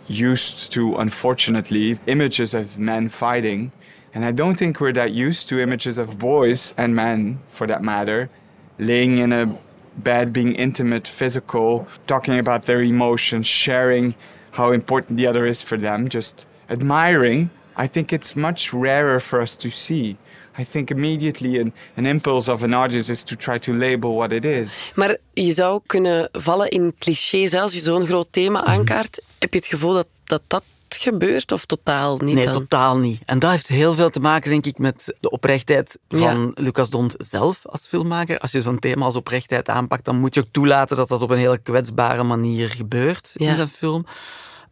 used 0.09 0.73
to, 0.73 0.97
unfortunately, 0.97 1.99
images 2.07 2.55
of 2.55 2.79
men 2.79 3.11
fighting. 3.11 3.71
And 4.15 4.25
I 4.25 4.33
don't 4.33 4.59
think 4.59 4.81
we're 4.81 4.95
that 4.95 5.13
used 5.13 5.49
to 5.51 5.61
images 5.61 5.99
of 5.99 6.19
boys 6.19 6.73
and 6.79 6.97
men, 6.97 7.41
for 7.49 7.67
that 7.67 7.83
matter, 7.83 8.31
laying 8.79 9.19
in 9.19 9.33
a 9.33 9.59
bed, 9.99 10.33
being 10.33 10.55
intimate, 10.55 11.07
physical, 11.07 11.87
talking 12.07 12.39
about 12.39 12.63
their 12.63 12.83
emotions, 12.83 13.47
sharing 13.47 14.15
how 14.53 14.73
important 14.73 15.19
the 15.19 15.27
other 15.27 15.47
is 15.47 15.61
for 15.61 15.77
them, 15.77 16.09
just 16.09 16.49
admiring. 16.71 17.51
I 17.77 17.87
think 17.87 18.13
it's 18.13 18.35
much 18.35 18.73
rarer 18.73 19.21
for 19.21 19.43
us 19.43 19.55
to 19.57 19.71
see. 19.71 20.17
I 20.61 20.65
think 20.71 20.91
immediately 20.91 21.61
an, 21.61 21.73
an 21.97 22.07
impulse 22.07 22.53
of 22.53 22.63
an 22.63 22.75
audience 22.75 23.13
is 23.13 23.23
to 23.23 23.37
try 23.37 23.59
to 23.59 23.73
label 23.75 24.15
what 24.15 24.33
it 24.33 24.45
is. 24.45 24.93
Maar 24.95 25.17
je 25.33 25.53
zou 25.53 25.81
kunnen 25.87 26.29
vallen 26.33 26.69
in 26.69 26.95
clichés. 26.99 27.55
Als 27.55 27.73
je 27.73 27.81
zo'n 27.81 28.07
groot 28.07 28.27
thema 28.31 28.61
Mhm. 28.61 28.69
aankaart, 28.71 29.23
heb 29.39 29.53
je 29.53 29.59
het 29.59 29.69
gevoel 29.69 29.93
dat 29.93 30.07
dat, 30.25 30.43
dat 30.47 30.63
gebeurt 30.89 31.53
of 31.53 31.65
totaal 31.65 32.17
niet 32.19 32.35
Nee, 32.35 32.45
dan? 32.45 32.53
totaal 32.53 32.97
niet. 32.99 33.21
En 33.27 33.39
dat 33.39 33.51
heeft 33.51 33.69
heel 33.69 33.95
veel 33.95 34.11
te 34.11 34.21
maken, 34.21 34.51
denk 34.51 34.67
ik, 34.67 34.79
met 34.79 35.15
de 35.21 35.31
oprechtheid 35.31 35.99
van 36.09 36.51
Lucas 36.55 36.91
Dont 36.91 37.15
zelf 37.19 37.67
als 37.67 37.87
filmmaker. 37.87 38.39
Als 38.39 38.51
je 38.53 38.61
zo'n 38.63 38.79
thema 38.79 39.05
als 39.05 39.17
oprechtheid 39.17 39.69
aanpakt, 39.69 40.05
dan 40.05 40.17
moet 40.21 40.35
je 40.35 40.41
ook 40.41 40.47
toelaten 40.51 40.97
dat 40.97 41.09
dat 41.09 41.23
op 41.23 41.31
een 41.31 41.39
hele 41.39 41.59
kwetsbare 41.59 42.23
manier 42.23 42.69
gebeurt 42.69 43.31
Ja. 43.35 43.49
in 43.51 43.57
zijn 43.57 43.69
film. 43.69 44.07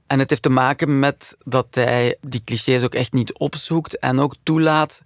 En 0.06 0.19
het 0.19 0.31
heeft 0.31 0.43
te 0.43 0.49
maken 0.49 0.99
met 0.99 1.37
dat 1.44 1.67
hij 1.71 2.17
die 2.21 2.43
clichés 2.44 2.82
ook 2.85 2.94
echt 2.94 3.12
niet 3.12 3.39
opzoekt 3.39 3.99
en 3.99 4.19
ook 4.21 4.35
toelaat 4.43 5.00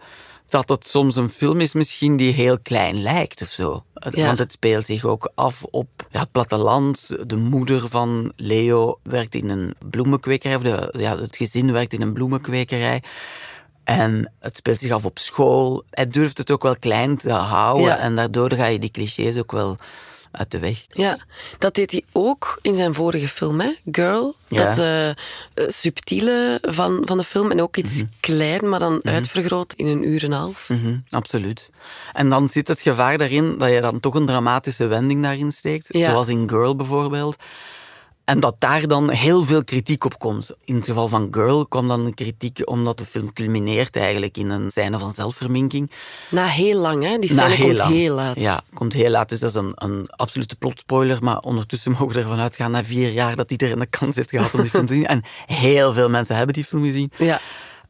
dat 0.50 0.68
het 0.68 0.86
soms 0.86 1.16
een 1.16 1.28
film 1.28 1.60
is 1.60 1.72
misschien 1.72 2.16
die 2.16 2.32
heel 2.32 2.58
klein 2.62 3.02
lijkt 3.02 3.42
of 3.42 3.48
zo. 3.48 3.84
Ja. 4.10 4.26
Want 4.26 4.38
het 4.38 4.52
speelt 4.52 4.86
zich 4.86 5.04
ook 5.04 5.30
af 5.34 5.64
op 5.70 5.88
ja, 6.10 6.20
het 6.20 6.32
platteland. 6.32 7.16
De 7.26 7.36
moeder 7.36 7.88
van 7.88 8.32
Leo 8.36 8.98
werkt 9.02 9.34
in 9.34 9.48
een 9.48 9.74
bloemenkwekerij, 9.90 10.56
of 10.56 10.62
de, 10.62 10.94
ja, 10.98 11.18
het 11.18 11.36
gezin 11.36 11.72
werkt 11.72 11.92
in 11.92 12.02
een 12.02 12.12
bloemenkwekerij. 12.12 13.02
En 13.84 14.32
het 14.40 14.56
speelt 14.56 14.80
zich 14.80 14.90
af 14.90 15.04
op 15.04 15.18
school. 15.18 15.84
Hij 15.90 16.08
durft 16.08 16.38
het 16.38 16.50
ook 16.50 16.62
wel 16.62 16.76
klein 16.78 17.16
te 17.16 17.32
houden 17.32 17.86
Ja. 17.86 17.98
en 17.98 18.16
daardoor 18.16 18.52
ga 18.52 18.66
je 18.66 18.78
die 18.78 18.90
clichés 18.90 19.38
ook 19.38 19.52
wel 19.52 19.76
uit 20.30 20.50
de 20.50 20.58
weg. 20.58 20.86
Ja, 20.88 21.18
dat 21.58 21.74
deed 21.74 21.90
hij 21.90 22.02
ook 22.12 22.58
in 22.62 22.74
zijn 22.74 22.94
vorige 22.94 23.28
film, 23.28 23.60
hè? 23.60 23.74
Girl. 23.92 24.34
Ja. 24.48 24.64
Dat 24.64 24.78
eh, 24.78 25.08
eh, 25.08 25.14
subtiele 25.54 26.58
van, 26.62 27.02
van 27.04 27.18
de 27.18 27.24
film. 27.24 27.50
En 27.50 27.62
ook 27.62 27.76
iets 27.76 28.02
klein, 28.20 28.68
maar 28.68 28.78
dan 28.78 29.00
uitvergroot 29.02 29.72
in 29.76 29.86
een 29.86 30.08
uur 30.08 30.24
en 30.24 30.32
een 30.32 30.38
half. 30.38 30.68
Mhm, 30.68 30.96
absoluut. 31.08 31.70
En 32.12 32.28
dan 32.28 32.48
zit 32.48 32.68
het 32.68 32.80
gevaar 32.80 33.18
daarin 33.18 33.58
dat 33.58 33.70
je 33.70 33.80
dan 33.80 34.00
toch 34.00 34.14
een 34.14 34.26
dramatische 34.26 34.86
wending 34.86 35.22
daarin 35.22 35.52
steekt. 35.52 35.86
Ja. 35.88 36.10
Zoals 36.10 36.28
in 36.28 36.48
Girl 36.48 36.76
bijvoorbeeld. 36.76 37.36
En 38.30 38.40
dat 38.40 38.54
daar 38.58 38.86
dan 38.86 39.10
heel 39.10 39.42
veel 39.42 39.64
kritiek 39.64 40.04
op 40.04 40.18
komt. 40.18 40.54
In 40.64 40.74
het 40.74 40.84
geval 40.84 41.08
van 41.08 41.28
Girl 41.30 41.66
kwam 41.66 41.88
dan 41.88 42.14
kritiek 42.14 42.60
omdat 42.64 42.98
de 42.98 43.04
film 43.04 43.32
culmineert 43.32 43.96
eigenlijk 43.96 44.36
in 44.36 44.50
een 44.50 44.70
scène 44.70 44.98
van 44.98 45.12
zelfverminking. 45.12 45.90
Na 46.28 46.46
heel 46.46 46.80
lang, 46.80 47.04
hè? 47.04 47.18
Die 47.18 47.32
Na 47.32 47.46
scène 47.48 47.62
komt 47.62 47.78
lang. 47.78 47.92
heel 47.92 48.14
laat. 48.14 48.40
Ja, 48.40 48.62
komt 48.74 48.92
heel 48.92 49.10
laat. 49.10 49.28
Dus 49.28 49.40
dat 49.40 49.50
is 49.50 49.56
een, 49.56 49.72
een 49.74 50.08
absolute 50.10 50.56
plotspoiler. 50.56 51.18
Maar 51.20 51.38
ondertussen 51.38 51.90
mogen 51.92 52.08
we 52.08 52.18
ervan 52.18 52.40
uitgaan 52.40 52.70
na 52.70 52.84
vier 52.84 53.10
jaar 53.10 53.36
dat 53.36 53.50
iedereen 53.50 53.78
de 53.78 53.86
kans 53.86 54.16
heeft 54.16 54.30
gehad 54.30 54.54
om 54.54 54.60
die 54.60 54.70
film 54.70 54.86
te 54.86 54.94
zien. 54.94 55.06
En 55.14 55.22
heel 55.46 55.92
veel 55.92 56.08
mensen 56.08 56.36
hebben 56.36 56.54
die 56.54 56.64
film 56.64 56.84
gezien. 56.84 57.12
Ja. 57.16 57.40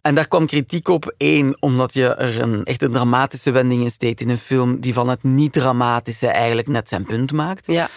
En 0.03 0.15
daar 0.15 0.29
kwam 0.29 0.47
kritiek 0.47 0.89
op. 0.89 1.15
Eén, 1.19 1.57
omdat 1.59 1.95
je 1.95 2.15
er 2.15 2.41
een 2.41 2.65
echt 2.65 2.83
een 2.83 2.91
dramatische 2.91 3.51
wending 3.51 3.83
in 3.83 3.91
steekt 3.91 4.21
in 4.21 4.29
een 4.29 4.39
film 4.39 4.81
die 4.81 4.95
van 4.95 5.09
het 5.09 5.23
niet-dramatische 5.23 6.27
eigenlijk 6.27 6.69
net 6.69 6.89
zijn 6.89 7.05
punt 7.07 7.33
maakt. 7.33 7.67
Ja. 7.67 7.89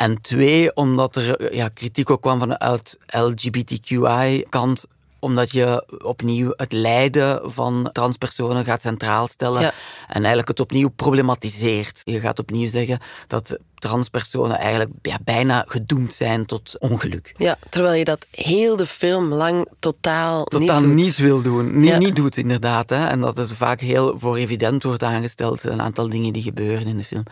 En 0.00 0.20
twee, 0.20 0.76
omdat 0.76 1.16
er 1.16 1.54
ja, 1.54 1.68
kritiek 1.68 2.10
ook 2.10 2.20
kwam 2.20 2.38
vanuit 2.38 2.98
LGBTQI-kant 3.06 4.86
omdat 5.18 5.50
je 5.52 5.84
opnieuw 6.02 6.52
het 6.56 6.72
lijden 6.72 7.50
van 7.50 7.90
transpersonen 7.92 8.64
gaat 8.64 8.80
centraal 8.80 9.28
stellen 9.28 9.60
Ja. 9.60 9.72
en 10.06 10.16
eigenlijk 10.16 10.48
het 10.48 10.60
opnieuw 10.60 10.88
problematiseert. 10.88 12.00
Je 12.04 12.20
gaat 12.20 12.38
opnieuw 12.38 12.68
zeggen 12.68 12.98
dat 13.26 13.58
transpersonen 13.80 14.58
eigenlijk 14.58 14.90
ja, 15.02 15.18
bijna 15.24 15.64
gedoemd 15.68 16.12
zijn 16.12 16.46
tot 16.46 16.76
ongeluk. 16.78 17.32
ja, 17.36 17.56
terwijl 17.68 17.94
je 17.94 18.04
dat 18.04 18.26
heel 18.30 18.76
de 18.76 18.86
film 18.86 19.32
lang 19.32 19.66
totaal, 19.78 20.44
Totaal 20.44 20.80
niet 20.80 21.16
wil 21.16 21.42
doen. 21.42 21.78
Niet, 21.80 21.88
Ja. 21.88 21.98
niet 21.98 22.16
doet, 22.16 22.36
inderdaad. 22.36 22.90
Hè. 22.90 23.06
En 23.06 23.20
dat 23.20 23.36
het 23.36 23.52
vaak 23.52 23.80
heel 23.80 24.18
voor 24.18 24.36
evident 24.36 24.82
wordt 24.82 25.02
aangesteld. 25.02 25.64
Een 25.64 25.82
aantal 25.82 26.08
dingen 26.08 26.32
die 26.32 26.42
gebeuren 26.42 26.86
in 26.86 26.96
de 26.96 27.04
film. 27.04 27.24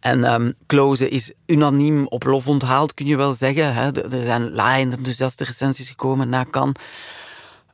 En 0.00 0.24
ehm 0.24 0.50
Close 0.66 1.08
is 1.08 1.32
unaniem 1.46 2.06
op 2.06 2.22
lof 2.24 2.48
onthaald, 2.48 2.94
kun 2.94 3.06
je 3.06 3.16
wel 3.16 3.32
zeggen. 3.32 3.74
Hè. 3.74 4.02
Er 4.02 4.24
zijn 4.24 4.52
laaiend 4.54 4.96
enthousiaste 4.96 5.44
recensies 5.44 5.88
gekomen 5.88 6.28
na 6.28 6.44
Cannes. 6.50 6.74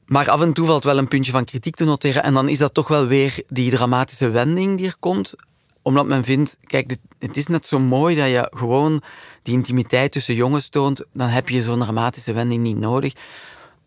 Maar 0.06 0.30
af 0.30 0.40
en 0.40 0.52
toe 0.52 0.66
valt 0.66 0.84
wel 0.84 0.98
een 0.98 1.08
puntje 1.08 1.32
van 1.32 1.44
kritiek 1.44 1.74
te 1.76 1.84
noteren. 1.84 2.22
En 2.22 2.34
dan 2.34 2.48
is 2.48 2.58
dat 2.58 2.74
toch 2.74 2.88
wel 2.88 3.06
weer 3.06 3.42
die 3.48 3.70
dramatische 3.70 4.30
wending 4.30 4.76
die 4.76 4.86
er 4.86 4.96
komt. 4.98 5.34
Omdat 5.82 6.06
men 6.06 6.24
vindt, 6.24 6.56
kijk, 6.64 6.88
dit- 6.88 7.00
het 7.18 7.36
is 7.36 7.46
net 7.46 7.66
zo 7.66 7.78
mooi 7.78 8.16
dat 8.16 8.26
je 8.28 8.46
gewoon 8.56 9.02
die 9.42 9.54
intimiteit 9.54 10.12
tussen 10.12 10.34
jongens 10.34 10.68
toont. 10.68 11.04
Dan 11.12 11.28
heb 11.28 11.48
je 11.48 11.62
zo'n 11.62 11.80
dramatische 11.80 12.32
wending 12.32 12.62
niet 12.62 12.76
nodig. 12.78 13.12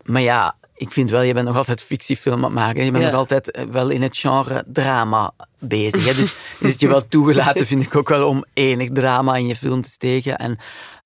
Maar 0.02 0.22
ja, 0.22 0.56
ik 0.76 0.92
vind 0.92 1.10
wel, 1.10 1.22
je 1.22 1.34
bent 1.34 1.46
nog 1.46 1.56
altijd 1.56 1.82
fictiefilm 1.82 2.36
aan 2.36 2.42
het 2.44 2.52
maken. 2.52 2.84
Je 2.84 2.90
bent 2.90 3.04
Ja. 3.04 3.10
nog 3.10 3.18
altijd 3.18 3.50
eh, 3.50 3.64
wel 3.64 3.88
in 3.88 4.02
het 4.02 4.16
genre 4.18 4.64
drama 4.66 5.32
bezig. 5.58 6.04
Hè? 6.06 6.14
Dus 6.14 6.34
is 6.60 6.70
het 6.70 6.80
je 6.80 6.88
wel 6.88 7.08
toegelaten, 7.08 7.66
vind 7.66 7.82
ik 7.82 7.96
ook 7.96 8.08
wel, 8.08 8.28
om 8.28 8.44
enig 8.54 8.90
drama 8.92 9.36
in 9.36 9.46
je 9.46 9.56
film 9.56 9.82
te 9.82 9.90
steken. 9.90 10.36
En, 10.38 10.58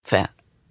enfin, 0.02 0.26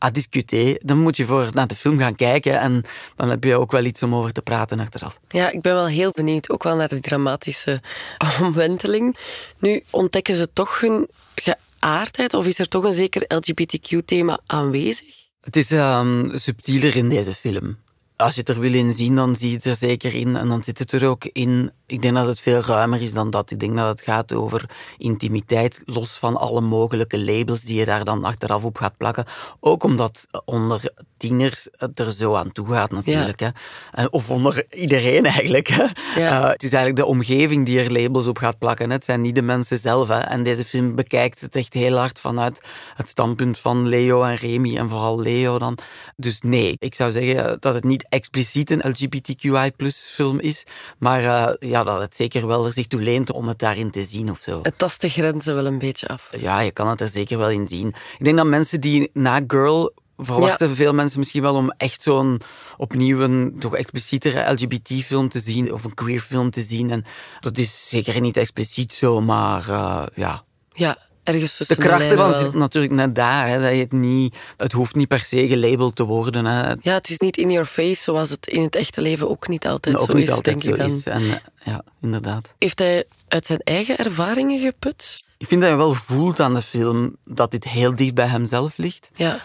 à 0.05 0.11
discuter, 0.11 0.79
dan 0.81 0.97
moet 0.97 1.17
je 1.17 1.25
voor 1.25 1.49
naar 1.53 1.67
de 1.67 1.75
film 1.75 1.97
gaan 1.97 2.15
kijken 2.15 2.59
en 2.59 2.83
dan 3.15 3.29
heb 3.29 3.43
je 3.43 3.55
ook 3.55 3.71
wel 3.71 3.83
iets 3.83 4.03
om 4.03 4.15
over 4.15 4.31
te 4.31 4.41
praten 4.41 4.79
achteraf. 4.79 5.19
Ja, 5.29 5.51
ik 5.51 5.61
ben 5.61 5.73
wel 5.73 5.87
heel 5.87 6.11
benieuwd, 6.11 6.49
ook 6.49 6.63
wel 6.63 6.75
naar 6.75 6.87
de 6.87 6.99
dramatische 6.99 7.81
omwenteling. 8.41 9.17
Nu 9.59 9.83
ontdekken 9.89 10.35
ze 10.35 10.49
toch 10.53 10.79
hun 10.79 11.07
geaardheid, 11.35 12.33
of 12.33 12.45
is 12.45 12.59
er 12.59 12.67
toch 12.67 12.83
een 12.83 12.93
zeker 12.93 13.25
LGBTQ-thema 13.27 14.39
aanwezig? 14.45 15.15
Het 15.41 15.55
is 15.55 15.71
ehm, 15.71 16.37
subtieler 16.37 16.95
in 16.95 17.09
deze 17.09 17.33
film. 17.33 17.77
Als 18.17 18.33
je 18.33 18.39
het 18.39 18.49
er 18.49 18.59
wil 18.59 18.73
in 18.73 18.91
zien, 18.93 19.15
dan 19.15 19.35
zie 19.35 19.49
je 19.49 19.55
het 19.55 19.65
er 19.65 19.75
zeker 19.75 20.13
in. 20.13 20.35
En 20.35 20.47
dan 20.47 20.63
zit 20.63 20.79
het 20.79 20.91
er 20.91 21.07
ook 21.07 21.25
in. 21.25 21.71
Ik 21.85 22.01
denk 22.01 22.15
dat 22.15 22.27
het 22.27 22.39
veel 22.39 22.61
ruimer 22.61 23.01
is 23.01 23.13
dan 23.13 23.29
dat. 23.29 23.51
Ik 23.51 23.59
denk 23.59 23.75
dat 23.75 23.87
het 23.87 24.01
gaat 24.01 24.33
over 24.33 24.69
intimiteit, 24.97 25.81
los 25.85 26.17
van 26.17 26.35
alle 26.37 26.61
mogelijke 26.61 27.19
labels 27.19 27.61
die 27.61 27.79
je 27.79 27.85
daar 27.85 28.03
dan 28.03 28.23
achteraf 28.23 28.63
op 28.65 28.77
gaat 28.77 28.97
plakken. 28.97 29.25
Ook 29.59 29.83
omdat 29.83 30.27
onder 30.45 30.81
tieners 31.17 31.67
het 31.77 31.99
er 31.99 32.11
zo 32.11 32.35
aan 32.35 32.51
toe 32.51 32.67
gaat 32.71 32.91
natuurlijk. 32.91 33.39
Hè. 33.39 33.49
En- 33.91 34.13
Of 34.13 34.29
onder 34.31 34.65
iedereen 34.73 35.25
eigenlijk. 35.25 35.67
Hè. 35.67 35.83
Ja. 36.21 36.41
Eh, 36.43 36.49
het 36.49 36.63
is 36.63 36.73
eigenlijk 36.73 36.95
de 36.95 37.05
omgeving 37.13 37.65
die 37.65 37.79
er 37.79 37.91
labels 37.91 38.27
op 38.27 38.37
gaat 38.37 38.57
plakken. 38.57 38.87
hè. 38.89 38.95
Het 38.95 39.05
zijn 39.05 39.21
niet 39.21 39.35
de 39.35 39.41
mensen 39.41 39.77
zelf. 39.77 40.07
Hè. 40.07 40.19
En 40.19 40.43
deze 40.43 40.65
film 40.65 40.95
bekijkt 40.95 41.41
het 41.41 41.55
echt 41.55 41.73
heel 41.73 41.97
hard 41.97 42.19
vanuit 42.19 42.61
het 42.95 43.09
standpunt 43.09 43.59
van 43.59 43.87
Leo 43.87 44.23
en 44.23 44.35
Remy. 44.35 44.77
En 44.77 44.89
vooral 44.89 45.19
Leo 45.19 45.59
dan. 45.59 45.77
Dus 46.15 46.41
nee, 46.41 46.75
ik 46.79 46.95
zou 46.95 47.11
zeggen 47.11 47.57
dat 47.59 47.73
het 47.73 47.83
niet 47.83 48.05
expliciet 48.09 48.71
een 48.71 48.89
LGBTQI 48.89 49.71
film 49.91 50.39
is. 50.39 50.63
Maar 50.97 51.23
eh, 51.23 51.69
ja, 51.69 51.83
dat 51.83 52.01
het 52.01 52.15
zeker 52.15 52.47
wel 52.47 52.65
er 52.65 52.73
zich 52.73 52.87
toe 52.87 53.01
leent 53.01 53.31
om 53.31 53.47
het 53.47 53.59
daarin 53.59 53.91
te 53.91 54.03
zien 54.03 54.31
of 54.31 54.39
zo. 54.39 54.59
Het 54.61 54.77
tast 54.77 55.01
de 55.01 55.09
grenzen 55.09 55.55
wel 55.55 55.65
een 55.65 55.79
beetje 55.79 56.07
af. 56.07 56.29
Ja, 56.37 56.59
je 56.59 56.71
kan 56.71 56.87
het 56.87 57.01
er 57.01 57.07
zeker 57.07 57.37
wel 57.37 57.49
in 57.49 57.67
zien. 57.67 57.87
Ik 58.17 58.23
denk 58.23 58.37
dat 58.37 58.45
mensen 58.45 58.81
die 58.81 59.09
na 59.13 59.41
Girl 59.47 59.93
verwachten 60.17 60.75
veel 60.75 60.93
mensen 60.93 61.19
misschien 61.19 61.41
wel 61.41 61.55
om 61.55 61.73
echt 61.77 62.01
zo'n 62.01 62.41
opnieuw 62.77 63.19
een 63.19 63.55
toch 63.59 63.75
explicietere 63.75 64.51
LGBT-film 64.51 65.29
te 65.29 65.39
zien 65.39 65.73
of 65.73 65.83
een 65.83 65.93
queer 65.93 66.19
film 66.19 66.51
te 66.51 66.61
zien. 66.61 66.91
En 66.91 67.05
dat 67.39 67.57
is 67.57 67.89
zeker 67.89 68.21
niet 68.21 68.37
expliciet 68.37 68.93
zo, 68.93 69.21
maar 69.21 69.69
eh, 69.69 70.03
ja. 70.15 70.43
Ja, 70.71 70.97
ergens 71.27 71.51
De 71.51 71.57
tussen 71.57 71.77
kracht 71.77 71.97
lijnen 71.99 72.17
ervan 72.17 72.29
wel. 72.29 72.39
zit 72.39 72.53
natuurlijk 72.53 72.93
net 72.93 73.15
daar. 73.15 73.47
Hè, 73.47 73.61
dat 73.61 73.71
je 73.71 73.77
het, 73.77 73.91
niet, 73.91 74.35
het 74.57 74.71
hoeft 74.71 74.95
niet 74.95 75.07
per 75.07 75.19
se 75.19 75.47
gelabeld 75.47 75.95
te 75.95 76.03
worden. 76.03 76.45
Hè. 76.45 76.73
Ja, 76.81 76.93
het 76.93 77.09
is 77.09 77.17
niet 77.19 77.37
in 77.37 77.51
your 77.51 77.65
face, 77.67 78.01
zoals 78.03 78.29
het 78.29 78.47
in 78.47 78.61
het 78.63 78.75
echte 78.75 79.01
leven 79.01 79.29
ook 79.29 79.47
niet 79.47 79.67
altijd 79.67 79.97
ook 79.97 80.05
zo 80.09 80.13
niet 80.13 80.23
is, 80.27 80.31
altijd 80.31 80.61
denk 80.61 80.77
zo 80.77 80.83
ik 80.83 80.89
dan. 80.89 80.97
is. 80.97 81.03
En, 81.03 81.41
ja, 81.63 81.81
inderdaad. 82.01 82.53
Heeft 82.59 82.79
hij 82.79 83.03
uit 83.27 83.45
zijn 83.45 83.59
eigen 83.63 83.97
ervaringen 83.97 84.59
geput? 84.59 85.23
Ik 85.37 85.47
vind 85.47 85.61
dat 85.61 85.69
je 85.69 85.75
wel 85.75 85.93
voelt 85.93 86.39
aan 86.39 86.53
de 86.53 86.61
film 86.61 87.15
dat 87.25 87.51
dit 87.51 87.63
heel 87.63 87.95
dicht 87.95 88.13
bij 88.13 88.27
hemzelf 88.27 88.77
ligt. 88.77 89.09
Ja. 89.15 89.39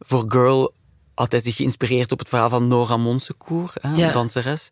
Voor 0.00 0.24
Girl 0.28 0.72
had 1.14 1.32
hij 1.32 1.40
zich 1.40 1.56
geïnspireerd 1.56 2.12
op 2.12 2.18
het 2.18 2.28
verhaal 2.28 2.48
van 2.48 2.68
Nora 2.68 2.96
Monsecourt, 2.96 3.72
hè, 3.82 3.94
Ja. 3.94 4.06
een 4.06 4.12
danseres. 4.12 4.68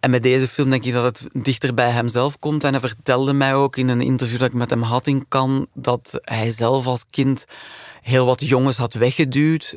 En 0.00 0.10
met 0.10 0.22
deze 0.22 0.48
film 0.48 0.70
denk 0.70 0.84
ik 0.84 0.92
dat 0.92 1.04
het 1.04 1.44
dichter 1.44 1.74
bij 1.74 1.90
hemzelf 1.90 2.38
komt. 2.38 2.64
En 2.64 2.70
hij 2.70 2.80
vertelde 2.80 3.32
mij 3.32 3.54
ook 3.54 3.76
in 3.76 3.88
een 3.88 4.00
interview 4.00 4.38
dat 4.38 4.48
ik 4.48 4.54
met 4.54 4.70
hem 4.70 4.82
had 4.82 5.06
in 5.06 5.28
Cannes, 5.28 5.66
dat 5.74 6.18
hij 6.20 6.50
zelf 6.50 6.86
als 6.86 7.04
kind 7.10 7.44
heel 8.02 8.26
wat 8.26 8.40
jongens 8.40 8.76
had 8.76 8.94
weggeduwd. 8.94 9.76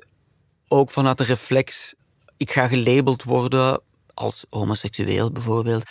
Ook 0.68 0.92
vanuit 0.92 1.18
de 1.18 1.24
reflex, 1.24 1.94
ik 2.38 2.52
ga 2.52 2.68
gelabeld 2.68 3.24
worden 3.24 3.82
als 4.14 4.46
homoseksueel 4.50 5.32
bijvoorbeeld. 5.32 5.84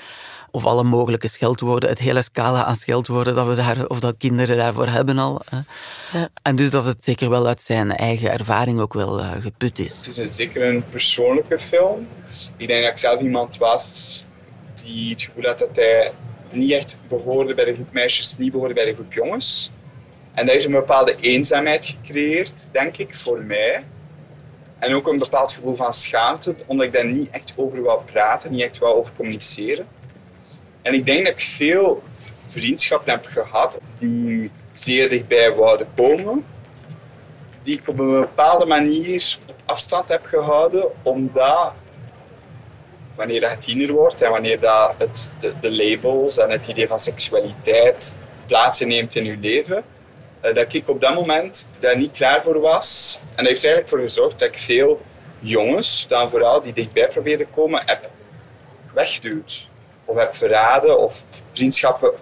Of 0.55 0.67
alle 0.67 0.83
mogelijke 0.83 1.29
scheldwoorden, 1.29 1.89
het 1.89 1.99
hele 1.99 2.23
scala 2.23 2.65
aan 2.65 2.77
scheldwoorden 2.77 3.35
dat 3.35 3.47
we 3.47 3.55
daar, 3.55 3.87
of 3.87 4.01
dat 4.01 4.15
kinderen 4.19 4.57
daarvoor 4.57 4.87
hebben 4.87 5.19
al. 5.19 5.41
Hè. 5.51 5.59
Ja. 6.19 6.29
En 6.43 6.57
dus 6.57 6.71
dat 6.71 6.85
het 6.85 7.05
zeker 7.05 7.31
wel 7.31 7.47
uit 7.47 7.63
zijn 7.63 7.97
eigen 7.97 8.33
ervaring 8.33 8.81
ook 8.81 8.95
wel 8.95 9.21
eh, 9.21 9.31
geput 9.39 9.79
is. 9.79 9.97
Het 9.97 10.07
is 10.07 10.17
een, 10.17 10.29
zeker 10.29 10.63
een 10.63 10.85
persoonlijke 10.91 11.59
film. 11.59 12.09
Ik 12.57 12.69
denk 12.69 12.83
dat 12.83 12.91
ik 12.91 12.99
zelf 12.99 13.21
iemand 13.21 13.57
was 13.57 14.25
die 14.75 15.11
het 15.11 15.23
gevoel 15.23 15.45
had 15.45 15.59
dat 15.59 15.69
hij 15.73 16.13
niet 16.51 16.73
echt 16.73 17.01
behoorde 17.09 17.55
bij 17.55 17.65
de 17.65 17.75
groep 17.75 17.93
meisjes, 17.93 18.39
niet 18.39 18.53
behoorde 18.53 18.75
bij 18.75 18.85
de 18.85 18.95
groep 18.95 19.13
jongens. 19.13 19.71
En 20.35 20.45
dat 20.45 20.55
heeft 20.55 20.67
een 20.67 20.73
bepaalde 20.73 21.17
eenzaamheid 21.21 21.85
gecreëerd, 21.87 22.69
denk 22.73 22.97
ik, 22.97 23.15
voor 23.15 23.43
mij. 23.43 23.85
En 24.79 24.95
ook 24.95 25.09
een 25.09 25.19
bepaald 25.19 25.53
gevoel 25.53 25.75
van 25.75 25.93
schaamte, 25.93 26.55
omdat 26.67 26.87
ik 26.87 26.93
daar 26.93 27.07
niet 27.07 27.31
echt 27.31 27.53
over 27.57 27.83
wou 27.83 28.01
praten, 28.05 28.51
niet 28.51 28.63
echt 28.63 28.79
wou 28.79 28.95
over 28.95 29.13
communiceren. 29.17 29.87
En 30.83 30.95
ik 30.95 31.07
denk 31.07 31.25
dat 31.25 31.35
ik 31.35 31.41
veel 31.41 32.03
vriendschappen 32.51 33.13
heb 33.13 33.27
gehad 33.27 33.79
die 33.99 34.51
zeer 34.73 35.09
dichtbij 35.09 35.55
wouden 35.55 35.87
komen, 35.97 36.45
die 37.63 37.79
ik 37.79 37.89
op 37.89 37.99
een 37.99 38.21
bepaalde 38.21 38.67
manier 38.67 39.39
op 39.47 39.55
afstand 39.65 40.09
heb 40.09 40.27
gehouden, 40.27 40.91
omdat 41.03 41.73
wanneer 43.15 43.41
dat 43.41 43.63
tiener 43.63 43.93
wordt 43.93 44.23
en 44.23 44.31
wanneer 44.31 44.61
dat 44.61 44.95
het, 44.99 45.31
de, 45.61 45.71
labels 45.71 46.39
en 46.39 46.51
het 46.51 46.67
idee 46.67 46.87
van 46.87 46.99
seksualiteit 46.99 48.15
plaats 48.47 48.81
inneemt 48.81 49.15
in 49.15 49.25
je 49.25 49.37
leven, 49.37 49.85
eh, 50.41 50.55
dat 50.55 50.75
ik 50.75 50.89
op 50.89 51.01
dat 51.01 51.15
moment 51.15 51.69
daar 51.81 51.97
niet 51.97 52.13
klaar 52.13 52.43
voor 52.43 52.61
was. 52.61 53.21
En 53.21 53.37
dat 53.37 53.47
heeft 53.47 53.63
er 53.63 53.69
eigenlijk 53.69 53.89
voor 53.89 54.01
gezorgd 54.01 54.39
dat 54.39 54.49
ik 54.49 54.59
veel 54.59 55.01
jongens, 55.39 56.09
dan 56.09 56.31
vooral 56.31 56.63
die 56.63 56.73
dichtbij 56.73 57.09
probeerden 57.09 57.47
komen, 57.55 57.83
heb 57.87 58.11
weggeduwd. 58.93 59.71
Of 60.05 60.17
heb 60.17 60.35
verraden 60.35 60.99
of 60.99 61.25
vriendschappen 61.53 62.13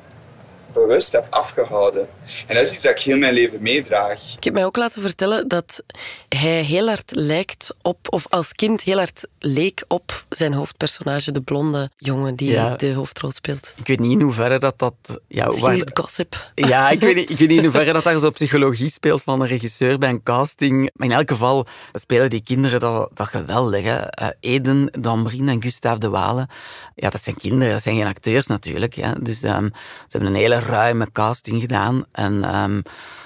bewust 0.72 1.12
heb 1.12 1.26
afgehouden. 1.30 2.08
En 2.46 2.54
dat 2.54 2.64
is 2.66 2.72
iets 2.72 2.82
dat 2.82 2.92
ik 2.92 3.00
heel 3.00 3.18
mijn 3.18 3.34
leven 3.34 3.62
meedraag. 3.62 4.22
Ik 4.36 4.44
heb 4.44 4.54
mij 4.54 4.64
ook 4.64 4.76
laten 4.76 5.02
vertellen 5.02 5.48
dat 5.48 5.82
hij 6.28 6.62
heel 6.62 6.86
hard 6.86 7.10
lijkt 7.14 7.74
op, 7.82 7.98
of 8.10 8.26
als 8.28 8.52
kind 8.52 8.82
heel 8.82 8.96
hard 8.96 9.26
leek 9.38 9.84
op 9.88 10.24
zijn 10.28 10.52
hoofdpersonage, 10.52 11.32
de 11.32 11.40
blonde 11.40 11.90
jongen 11.96 12.34
die 12.34 12.50
Ja. 12.50 12.76
de 12.76 12.92
hoofdrol 12.92 13.30
speelt. 13.30 13.72
Ik 13.76 13.86
weet 13.86 14.00
niet 14.00 14.12
in 14.12 14.20
hoeverre 14.20 14.58
dat 14.58 14.78
dat... 14.78 14.94
Ja, 15.28 15.46
Misschien 15.46 15.66
waar- 15.66 15.76
is 15.76 15.80
het 15.84 15.98
gossip. 15.98 16.50
Ja, 16.54 16.90
ik 16.90 17.00
weet, 17.00 17.14
niet, 17.14 17.30
ik 17.30 17.38
weet 17.38 17.48
niet 17.48 17.58
in 17.58 17.64
hoeverre 17.70 17.92
dat 17.92 18.04
daar 18.04 18.18
zo 18.18 18.30
psychologie 18.30 18.90
speelt 18.90 19.22
van 19.22 19.40
een 19.40 19.46
regisseur 19.46 19.98
bij 19.98 20.08
een 20.08 20.22
casting. 20.22 20.90
Maar 20.94 21.08
in 21.08 21.14
elk 21.14 21.30
geval 21.30 21.66
spelen 21.92 22.30
die 22.30 22.42
kinderen 22.42 22.80
dat, 22.80 23.10
dat 23.14 23.28
geweldig. 23.28 23.84
Hè? 23.84 23.96
Eh, 23.96 24.28
Eden, 24.40 24.88
Dambrine 25.00 25.50
en 25.50 25.62
Gustave 25.62 25.98
de 25.98 26.08
Walen. 26.08 26.48
Ja, 26.94 27.10
dat 27.10 27.22
zijn 27.22 27.36
kinderen, 27.36 27.72
dat 27.72 27.82
zijn 27.82 27.96
geen 27.96 28.06
acteurs 28.06 28.46
natuurlijk. 28.46 28.94
Hè? 28.94 29.12
Dus 29.22 29.42
ehm, 29.42 29.64
ze 29.64 29.72
hebben 30.16 30.28
een 30.30 30.40
hele 30.40 30.58
ruime 30.61 31.12
casting 31.12 31.61
gedaan. 31.61 32.05
En 32.12 32.45
ehm, 32.45 32.79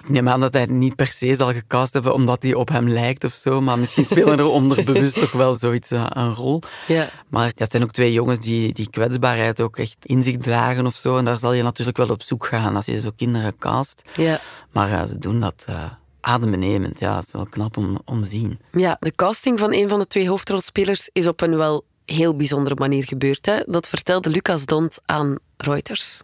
ik 0.03 0.09
neem 0.09 0.29
aan 0.29 0.41
dat 0.41 0.53
hij 0.53 0.63
het 0.63 0.71
niet 0.71 0.97
per 0.97 1.07
se 1.07 1.35
zal 1.35 1.53
gecast 1.53 1.93
hebben 1.93 2.15
omdat 2.15 2.43
hij 2.43 2.55
op 2.55 2.69
hem 2.69 2.89
lijkt 2.89 3.25
of 3.25 3.33
zo. 3.33 3.61
Maar 3.61 3.79
misschien 3.79 4.05
spelen 4.05 4.39
er 4.39 4.47
onderbewust 4.61 5.21
toch 5.21 5.33
wel 5.33 5.57
zoiets 5.57 5.91
eh, 5.91 6.07
een 6.09 6.35
rol. 6.35 6.63
Ja. 6.87 7.09
Maar 7.29 7.53
het 7.57 7.71
zijn 7.71 7.83
ook 7.83 7.93
twee 7.93 8.13
jongens 8.13 8.39
die 8.39 8.73
die 8.73 8.91
kwetsbaarheid 8.91 9.61
ook 9.61 9.77
echt 9.79 9.97
in 10.03 10.23
zich 10.23 10.37
dragen 10.37 10.87
of 10.87 10.95
zo. 10.95 11.17
En 11.19 11.25
daar 11.25 11.39
zal 11.39 11.53
je 11.53 11.63
natuurlijk 11.63 11.97
wel 11.97 12.09
op 12.09 12.23
zoek 12.23 12.47
gaan 12.47 12.77
als 12.77 12.85
je 12.85 13.01
zo 13.01 13.11
kinderen 13.17 13.57
cast. 13.59 14.03
Ja. 14.17 14.41
Maar 14.73 14.89
ja, 14.89 15.07
ze 15.07 15.19
doen 15.19 15.41
dat 15.41 15.65
eh 15.69 15.85
adembenemend. 16.25 17.01
Ja, 17.01 17.15
dat 17.15 17.25
is 17.25 17.33
wel 17.33 17.47
knap 17.47 17.77
om, 17.77 17.99
om 18.05 18.23
te 18.23 18.29
zien. 18.29 18.59
ja, 18.73 18.97
de 19.01 19.13
casting 19.15 19.59
van 19.59 19.73
een 19.73 19.89
van 19.89 19.99
de 19.99 20.07
twee 20.07 20.29
hoofdrolspelers 20.29 21.09
is 21.13 21.27
op 21.27 21.41
een 21.41 21.57
wel 21.57 21.85
heel 22.05 22.37
bijzondere 22.37 22.75
manier 22.75 23.05
gebeurd. 23.05 23.47
Hè? 23.47 23.57
Dat 23.67 23.89
vertelde 23.89 24.31
Lucas 24.31 24.67
Dont 24.67 24.99
aan 25.07 25.37
Reuters. 25.57 26.21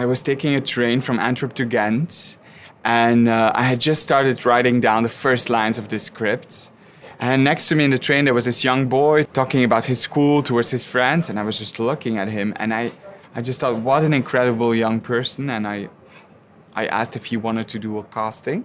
I 0.00 0.06
was 0.06 0.22
taking 0.22 0.54
a 0.54 0.62
train 0.62 1.02
from 1.02 1.18
Antwerp 1.18 1.52
to 1.56 1.66
Ghent, 1.66 2.38
and 2.86 3.28
uh, 3.28 3.52
I 3.54 3.64
had 3.64 3.82
just 3.82 4.02
started 4.02 4.46
writing 4.46 4.80
down 4.80 5.02
the 5.02 5.10
first 5.10 5.50
lines 5.50 5.76
of 5.78 5.88
the 5.88 5.98
script. 5.98 6.70
And 7.18 7.44
next 7.44 7.68
to 7.68 7.74
me 7.74 7.84
in 7.84 7.90
the 7.90 7.98
train, 7.98 8.24
there 8.24 8.32
was 8.32 8.46
this 8.46 8.64
young 8.64 8.88
boy 8.88 9.24
talking 9.24 9.62
about 9.62 9.84
his 9.84 10.00
school 10.00 10.42
towards 10.42 10.70
his 10.70 10.84
friends, 10.84 11.28
and 11.28 11.38
I 11.38 11.42
was 11.42 11.58
just 11.58 11.78
looking 11.78 12.16
at 12.16 12.28
him, 12.28 12.54
and 12.56 12.72
I, 12.72 12.92
I 13.34 13.42
just 13.42 13.60
thought, 13.60 13.76
what 13.76 14.02
an 14.02 14.14
incredible 14.14 14.74
young 14.74 15.02
person. 15.02 15.50
And 15.50 15.68
I, 15.68 15.90
I 16.74 16.86
asked 16.86 17.14
if 17.14 17.26
he 17.26 17.36
wanted 17.36 17.68
to 17.68 17.78
do 17.78 17.98
a 17.98 18.04
casting. 18.04 18.64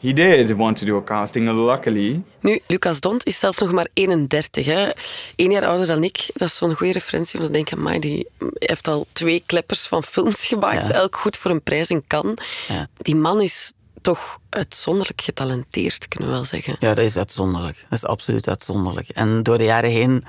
He 0.00 0.12
did 0.12 0.56
want 0.56 0.76
to 0.76 0.86
do 0.86 0.96
a 0.96 1.02
casting, 1.02 1.48
luckily. 1.48 2.22
Nu, 2.40 2.60
Lucas 2.66 3.00
Dont 3.00 3.26
is 3.26 3.38
zelf 3.38 3.60
nog 3.60 3.72
maar 3.72 3.88
31. 3.92 4.66
Hè? 4.66 4.90
Eén 5.36 5.50
jaar 5.50 5.66
ouder 5.66 5.86
dan 5.86 6.04
ik. 6.04 6.30
Dat 6.34 6.48
is 6.48 6.56
zo'n 6.56 6.74
goede 6.74 6.92
referentie 6.92 7.40
om 7.40 7.46
te 7.46 7.52
denken, 7.52 7.78
amai, 7.78 7.98
die 7.98 8.28
heeft 8.54 8.88
al 8.88 9.06
twee 9.12 9.42
kleppers 9.46 9.86
van 9.86 10.02
films 10.02 10.46
gemaakt. 10.46 10.88
Ja. 10.88 10.94
Elk 10.94 11.16
goed 11.16 11.36
voor 11.36 11.50
een 11.50 11.62
prijs 11.62 11.88
in 11.88 12.04
Cannes. 12.06 12.64
Ja. 12.68 12.88
Die 12.96 13.16
man 13.16 13.40
is 13.40 13.72
toch 14.00 14.38
uitzonderlijk 14.48 15.20
getalenteerd, 15.20 16.08
kunnen 16.08 16.28
we 16.28 16.34
wel 16.34 16.44
zeggen. 16.44 16.76
Ja, 16.78 16.94
dat 16.94 17.04
is 17.04 17.16
uitzonderlijk. 17.16 17.86
Dat 17.88 17.98
is 17.98 18.04
absoluut 18.04 18.48
uitzonderlijk. 18.48 19.08
En 19.08 19.42
door 19.42 19.58
de 19.58 19.64
jaren 19.64 19.90
heen 19.90 20.24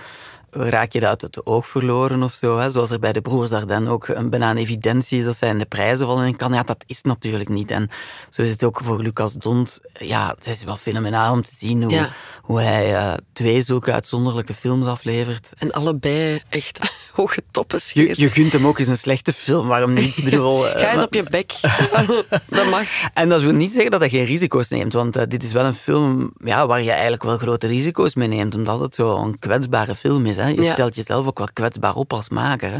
raak 0.51 0.91
je 0.91 0.99
dat 0.99 1.09
uit 1.09 1.21
het 1.21 1.45
oog 1.45 1.67
verloren 1.67 2.23
of 2.23 2.33
zo. 2.33 2.57
Hè? 2.57 2.69
Zoals 2.69 2.91
er 2.91 2.99
bij 2.99 3.13
de 3.13 3.21
broers 3.21 3.49
Dardenne 3.49 3.89
ook 3.89 4.07
een 4.07 4.29
bijna 4.29 4.55
evidentie 4.55 5.19
is 5.19 5.25
dat 5.25 5.35
zij 5.37 5.49
in 5.49 5.57
de 5.57 5.65
prijzen 5.65 6.05
vallen 6.07 6.25
in 6.27 6.35
kan. 6.35 6.53
Ja, 6.53 6.63
dat 6.63 6.83
is 6.87 7.01
natuurlijk 7.01 7.49
niet. 7.49 7.71
En 7.71 7.89
zo 8.29 8.41
is 8.41 8.49
het 8.51 8.63
ook 8.63 8.79
voor 8.83 9.01
Lucas 9.01 9.33
Dont. 9.33 9.79
Ja, 9.93 10.35
het 10.37 10.47
is 10.47 10.63
wel 10.63 10.75
fenomenaal 10.75 11.33
om 11.33 11.41
te 11.41 11.51
zien 11.57 11.83
hoe, 11.83 11.91
Ja. 11.91 12.09
hoe 12.41 12.59
hij 12.61 12.95
eh, 12.95 13.13
twee 13.33 13.61
zulke 13.61 13.91
uitzonderlijke 13.93 14.53
films 14.53 14.85
aflevert. 14.85 15.49
En 15.57 15.71
allebei 15.71 16.41
echt 16.49 16.79
hoge 17.11 17.41
toppen 17.51 17.77
Je, 17.77 17.83
scheert. 17.83 18.17
je 18.17 18.29
gunt 18.29 18.53
hem 18.53 18.67
ook 18.67 18.79
eens 18.79 18.87
een 18.87 18.97
slechte 18.97 19.33
film, 19.33 19.67
waarom 19.67 19.93
niet? 19.93 20.17
Ik 20.17 20.23
bedoel, 20.23 20.67
eh, 20.69 20.81
Ga 20.81 20.91
eens 20.93 21.03
op 21.03 21.13
je 21.13 21.23
bek. 21.29 21.53
dat 22.49 22.69
mag. 22.69 22.83
En 23.13 23.29
dat 23.29 23.41
wil 23.41 23.51
niet 23.53 23.71
zeggen 23.71 23.91
dat 23.91 23.99
hij 23.99 24.09
geen 24.09 24.25
risico's 24.25 24.69
neemt, 24.69 24.93
want 24.93 25.15
eh, 25.15 25.23
dit 25.27 25.43
is 25.43 25.51
wel 25.51 25.65
een 25.65 25.73
film 25.73 26.31
ja, 26.37 26.67
waar 26.67 26.81
je 26.81 26.91
eigenlijk 26.91 27.23
wel 27.23 27.37
grote 27.37 27.67
risico's 27.67 28.15
mee 28.15 28.27
neemt, 28.27 28.55
omdat 28.55 28.79
het 28.79 28.95
zo'n 28.95 29.39
kwetsbare 29.39 29.95
film 29.95 30.25
is. 30.25 30.37
Hè. 30.41 30.47
Je 30.47 30.61
Ja. 30.61 30.73
stelt 30.73 30.95
jezelf 30.95 31.27
ook 31.27 31.37
wel 31.37 31.49
kwetsbaar 31.53 31.95
op 31.95 32.13
als 32.13 32.29
maker. 32.29 32.71
Hè. 32.71 32.79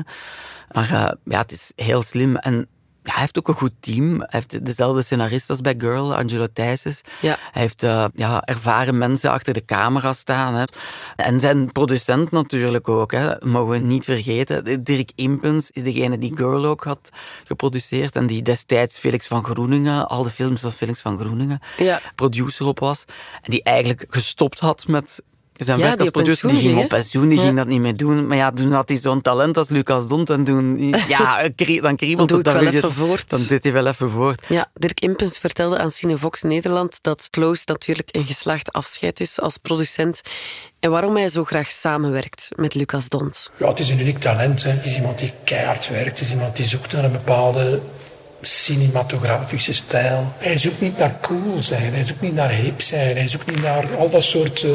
Maar 0.71 0.91
eh, 0.91 1.11
ja, 1.25 1.39
het 1.41 1.51
is 1.51 1.71
heel 1.75 2.01
slim. 2.01 2.35
En 2.35 2.67
ja, 3.03 3.11
hij 3.11 3.19
heeft 3.21 3.37
ook 3.37 3.47
een 3.47 3.53
goed 3.53 3.71
team. 3.79 4.17
Hij 4.19 4.27
heeft 4.29 4.65
dezelfde 4.65 5.01
scenarist 5.01 5.49
als 5.49 5.61
bij 5.61 5.75
Girl, 5.77 6.15
Angelo 6.15 6.47
Thijsses. 6.53 7.01
Ja. 7.21 7.37
Hij 7.51 7.61
heeft 7.61 7.83
eh, 7.83 8.05
ja, 8.13 8.41
ervaren 8.41 8.97
mensen 8.97 9.31
achter 9.31 9.53
de 9.53 9.65
camera 9.65 10.13
staan. 10.13 10.53
Hè. 10.53 10.63
En 11.15 11.39
zijn 11.39 11.71
producent 11.71 12.31
natuurlijk 12.31 12.89
ook, 12.89 13.11
hè. 13.11 13.33
mogen 13.45 13.71
we 13.71 13.77
niet 13.77 14.05
vergeten. 14.05 14.83
Dirk 14.83 15.11
Impens 15.15 15.71
is 15.71 15.83
degene 15.83 16.17
die 16.17 16.31
Girl 16.37 16.65
ook 16.65 16.83
had 16.83 17.09
geproduceerd 17.43 18.15
en 18.15 18.27
die 18.27 18.41
destijds 18.41 18.97
Felix 18.97 19.27
van 19.27 19.43
Groeningen, 19.43 20.07
al 20.07 20.23
de 20.23 20.29
films 20.29 20.61
van 20.61 20.71
Felix 20.71 20.99
van 20.99 21.19
Groeningen, 21.19 21.59
Ja. 21.77 22.01
producer 22.15 22.65
op 22.65 22.79
was. 22.79 23.05
En 23.41 23.51
die 23.51 23.63
eigenlijk 23.63 24.05
gestopt 24.09 24.59
had 24.59 24.87
met 24.87 25.21
zijn 25.65 25.77
Ja, 25.77 25.83
werk 25.83 25.97
die 25.97 26.05
als 26.05 26.15
producer. 26.15 26.49
Die 26.49 26.57
ging 26.59 26.77
op 26.77 26.87
pensioen, 26.87 27.29
die 27.29 27.37
Ja. 27.37 27.43
ging 27.43 27.57
dat 27.57 27.67
niet 27.67 27.79
meer 27.79 27.97
doen. 27.97 28.27
Maar 28.27 28.37
ja, 28.37 28.51
toen 28.51 28.71
had 28.71 28.89
hij 28.89 28.97
zo'n 28.97 29.21
talent 29.21 29.57
als 29.57 29.69
Lucas 29.69 30.07
Dont 30.07 30.29
en 30.29 30.43
toen, 30.43 30.93
ja, 31.07 31.47
krie- 31.55 31.81
dan 31.81 31.95
kriebelt 31.95 32.29
Dan 32.29 32.41
doe 32.43 32.53
het. 32.53 32.61
ik 32.63 32.71
wel 32.71 32.77
even 32.81 32.93
voort. 32.93 33.29
Dan 33.29 33.43
deed 33.47 33.63
hij 33.63 33.73
wel 33.73 33.87
even 33.87 34.09
voort. 34.09 34.41
Ja, 34.47 34.69
Dirk 34.73 34.99
Impens 34.99 35.37
vertelde 35.37 35.77
aan 35.77 35.91
Cinevox 35.91 36.41
Nederland 36.41 36.97
dat 37.01 37.27
Close 37.29 37.61
natuurlijk 37.65 38.09
een 38.11 38.25
geslaagd 38.25 38.71
afscheid 38.71 39.19
is 39.19 39.39
als 39.39 39.57
producent 39.57 40.21
en 40.79 40.91
waarom 40.91 41.15
hij 41.15 41.29
zo 41.29 41.43
graag 41.43 41.71
samenwerkt 41.71 42.47
met 42.55 42.73
Lucas 42.75 43.09
Dont. 43.09 43.51
Ja, 43.57 43.67
het 43.67 43.79
is 43.79 43.89
een 43.89 43.99
uniek 43.99 44.17
talent. 44.19 44.63
Hè. 44.63 44.71
Het 44.71 44.85
is 44.85 44.95
iemand 44.95 45.17
die 45.19 45.31
keihard 45.43 45.89
werkt. 45.89 46.19
Het 46.19 46.27
is 46.27 46.31
iemand 46.33 46.55
die 46.55 46.65
zoekt 46.67 46.91
naar 46.91 47.03
een 47.03 47.11
bepaalde 47.11 47.81
cinematografische 48.41 49.73
stijl. 49.73 50.33
Hij 50.37 50.57
zoekt 50.57 50.81
niet 50.81 50.97
naar 50.97 51.17
cool 51.21 51.63
zijn. 51.63 51.93
Hij 51.93 52.05
zoekt 52.05 52.21
niet 52.21 52.33
naar 52.33 52.51
hip 52.51 52.81
zijn. 52.81 53.15
Hij 53.15 53.27
zoekt 53.27 53.51
niet 53.51 53.61
naar 53.61 53.97
al 53.97 54.09
dat 54.09 54.23
soort 54.23 54.63
eh, 54.63 54.71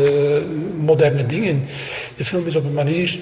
moderne 0.79 1.27
dingen. 1.27 1.69
De 2.17 2.25
film 2.25 2.47
is 2.47 2.57
op 2.57 2.65
een 2.65 2.73
manier 2.73 3.19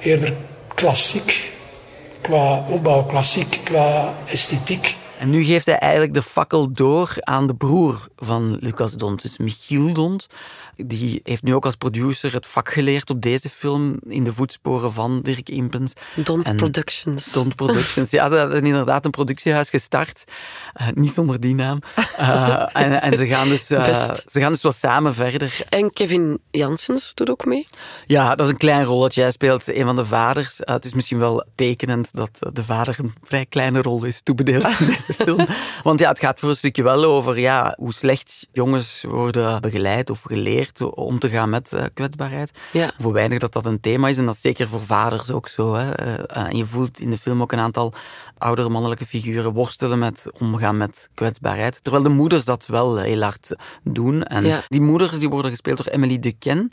eerder 0.00 0.32
klassiek 0.74 1.52
qua 2.20 2.64
opbouw, 2.68 3.02
klassiek 3.02 3.58
qua 3.64 4.14
esthetiek. 4.26 4.96
En 5.20 5.30
nu 5.30 5.44
geeft 5.44 5.66
hij 5.66 5.78
eigenlijk 5.78 6.14
de 6.14 6.22
fakkel 6.22 6.72
door 6.72 7.14
aan 7.20 7.46
de 7.46 7.54
broer 7.54 8.08
van 8.16 8.56
Lucas 8.60 8.92
Dont, 8.92 9.22
dus 9.22 9.38
Michiel 9.38 9.92
Dont. 9.92 10.26
Die 10.76 11.20
heeft 11.24 11.42
nu 11.42 11.54
ook 11.54 11.64
als 11.64 11.74
producer 11.76 12.32
het 12.32 12.46
vak 12.46 12.72
geleerd 12.72 13.10
op 13.10 13.22
deze 13.22 13.48
film 13.48 13.96
in 14.08 14.24
de 14.24 14.32
voetsporen 14.32 14.92
van 14.92 15.20
Dirk 15.22 15.48
Impens. 15.48 15.92
Dont 16.14 16.46
En 16.46 16.56
Productions. 16.56 17.32
Dont 17.32 17.54
Productions. 17.54 18.10
Ja, 18.10 18.28
ze 18.28 18.34
hebben 18.34 18.64
inderdaad 18.64 19.04
een 19.04 19.10
productiehuis 19.10 19.70
gestart. 19.70 20.24
Eh, 20.72 20.86
niet 20.94 21.18
onder 21.18 21.40
die 21.40 21.54
naam. 21.54 21.78
Eh, 22.16 22.66
en, 22.72 23.02
en 23.02 23.16
ze, 23.16 23.26
gaan 23.26 23.48
dus, 23.48 23.70
eh, 23.70 24.14
ze 24.26 24.40
gaan 24.40 24.52
dus 24.52 24.62
wel 24.62 24.72
samen 24.72 25.14
verder. 25.14 25.60
En 25.68 25.92
Kevin 25.92 26.40
Janssens 26.50 27.14
doet 27.14 27.30
ook 27.30 27.44
mee. 27.44 27.66
Ja, 28.06 28.34
dat 28.34 28.46
is 28.46 28.52
een 28.52 28.58
klein 28.58 28.84
rolletje. 28.84 29.20
Hij 29.20 29.30
speelt 29.30 29.68
een 29.68 29.84
van 29.84 29.96
de 29.96 30.04
vaders. 30.04 30.60
Het 30.64 30.84
is 30.84 30.94
misschien 30.94 31.18
wel 31.18 31.44
tekenend 31.54 32.08
dat 32.12 32.30
de 32.52 32.64
vader 32.64 32.96
een 32.98 33.14
vrij 33.22 33.46
kleine 33.46 33.82
rol 33.82 34.04
is 34.04 34.20
toebedeeld 34.22 34.80
in 34.80 34.86
deze 34.96 35.09
film. 35.14 35.46
Want 35.82 36.00
ja, 36.00 36.08
het 36.08 36.18
gaat 36.18 36.40
voor 36.40 36.48
een 36.48 36.56
stukje 36.56 36.82
wel 36.82 37.04
over 37.04 37.38
ja, 37.38 37.74
hoe 37.78 37.92
slecht 37.94 38.46
jongens 38.52 39.04
worden 39.08 39.60
begeleid 39.60 40.10
of 40.10 40.22
geleerd 40.22 40.80
om 40.80 41.18
te 41.18 41.28
gaan 41.28 41.50
met 41.50 41.72
eh, 41.72 41.84
kwetsbaarheid. 41.94 42.50
Ja. 42.72 42.92
Hoe 43.02 43.12
weinig 43.12 43.38
dat 43.38 43.52
dat 43.52 43.66
een 43.66 43.80
thema 43.80 44.08
is. 44.08 44.18
En 44.18 44.24
dat 44.24 44.34
is 44.34 44.40
zeker 44.40 44.68
voor 44.68 44.82
vaders 44.82 45.30
ook 45.30 45.48
zo. 45.48 45.74
Hè. 45.74 45.90
Eh, 45.90 46.46
en 46.46 46.56
je 46.56 46.64
voelt 46.64 47.00
in 47.00 47.10
de 47.10 47.18
film 47.18 47.42
ook 47.42 47.52
een 47.52 47.58
aantal 47.58 47.92
oudere 48.38 48.68
mannelijke 48.68 49.06
figuren 49.06 49.52
worstelen 49.52 49.98
met 49.98 50.30
omgaan 50.38 50.76
met 50.76 51.08
kwetsbaarheid. 51.14 51.82
Terwijl 51.82 52.02
de 52.04 52.08
moeders 52.08 52.44
dat 52.44 52.66
wel 52.66 52.98
heel 52.98 53.22
hard 53.22 53.54
doen. 53.82 54.22
En 54.22 54.44
Ja. 54.46 54.62
die 54.68 54.80
moeders 54.80 55.18
die 55.18 55.28
worden 55.28 55.50
gespeeld 55.50 55.76
door 55.84 55.92
Emily 55.94 56.18
Duquesne. 56.18 56.70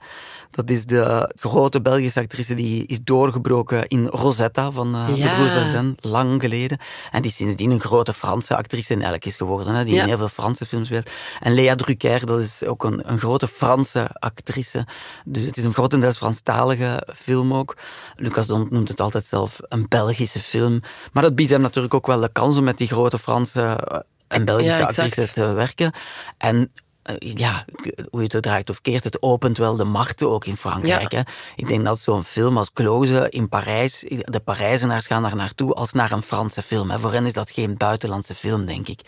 Dat 0.52 0.70
is 0.70 0.86
de 0.86 1.34
grote 1.40 1.82
Belgische 1.82 2.20
actrice 2.20 2.54
die 2.54 2.86
is 2.86 3.00
doorgebroken 3.04 3.88
in 3.88 4.06
Rosetta 4.06 4.72
van 4.72 4.96
eh 4.96 5.08
de. 5.16 5.34
Broers 5.36 5.54
lang 6.02 6.42
geleden. 6.42 6.78
En 7.12 7.22
die 7.22 7.32
sindsdien 7.32 7.72
een 7.72 7.80
grote 7.80 8.14
Franse 8.28 8.56
actrice 8.56 8.94
in 8.94 9.02
elk 9.02 9.26
is 9.26 9.36
geworden, 9.36 9.76
hè, 9.76 9.84
die 9.84 9.94
Ja. 9.94 10.02
in 10.02 10.08
heel 10.08 10.18
veel 10.18 10.28
Franse 10.30 10.66
films 10.66 10.88
speelt. 10.88 11.10
En 11.40 11.54
Lea 11.54 11.76
Drucker, 11.76 12.26
dat 12.26 12.40
is 12.40 12.64
ook 12.64 12.84
een, 12.84 13.12
een 13.12 13.20
grote 13.20 13.48
Franse 13.48 14.08
actrice. 14.14 14.86
Dus 15.26 15.46
het 15.46 15.58
is 15.58 15.64
een 15.64 15.74
grotendeels 15.74 16.18
Franstalige 16.18 17.08
film 17.16 17.54
ook. 17.54 17.78
Lucas 18.16 18.48
Dont 18.48 18.72
noemt 18.72 18.90
het 18.90 19.02
altijd 19.02 19.26
zelf 19.26 19.60
een 19.62 19.86
Belgische 19.88 20.40
film. 20.40 20.82
Maar 21.14 21.24
dat 21.24 21.36
biedt 21.36 21.52
hem 21.52 21.62
natuurlijk 21.62 21.94
ook 21.94 22.08
wel 22.08 22.20
de 22.20 22.30
kans 22.32 22.58
om 22.58 22.64
met 22.64 22.78
die 22.78 22.88
grote 22.88 23.18
Franse 23.18 23.62
eh, 23.62 24.00
en 24.28 24.46
Belgische 24.46 24.72
Ja, 24.80 24.88
exact. 24.88 25.08
actrice 25.08 25.34
te 25.34 25.46
werken. 25.54 25.92
En 26.38 26.72
ja, 27.20 27.66
hoe 28.10 28.22
je 28.22 28.28
het 28.32 28.44
draait 28.44 28.70
of 28.70 28.82
keert, 28.82 29.04
het 29.04 29.22
opent 29.22 29.58
wel 29.58 29.76
de 29.76 29.84
markten 29.84 30.30
ook 30.30 30.46
in 30.46 30.58
Frankrijk. 30.58 31.12
Ja. 31.12 31.18
Hè. 31.18 31.24
Ik 31.56 31.68
denk 31.68 31.86
dat 31.86 32.00
zo'n 32.00 32.24
film 32.24 32.58
als 32.58 32.74
Close 32.74 33.30
in 33.30 33.50
Parijs, 33.50 34.06
de 34.08 34.40
Parijzenaars 34.40 35.08
gaan 35.08 35.22
daar 35.22 35.36
naartoe 35.36 35.74
als 35.74 35.94
naar 35.94 36.12
een 36.12 36.22
Franse 36.22 36.62
film. 36.62 36.92
Hè. 36.92 37.00
Voor 37.00 37.12
hen 37.12 37.26
is 37.26 37.34
dat 37.34 37.52
geen 37.52 37.78
buitenlandse 37.78 38.36
film, 38.36 38.66
denk 38.66 38.88
ik. 38.88 39.00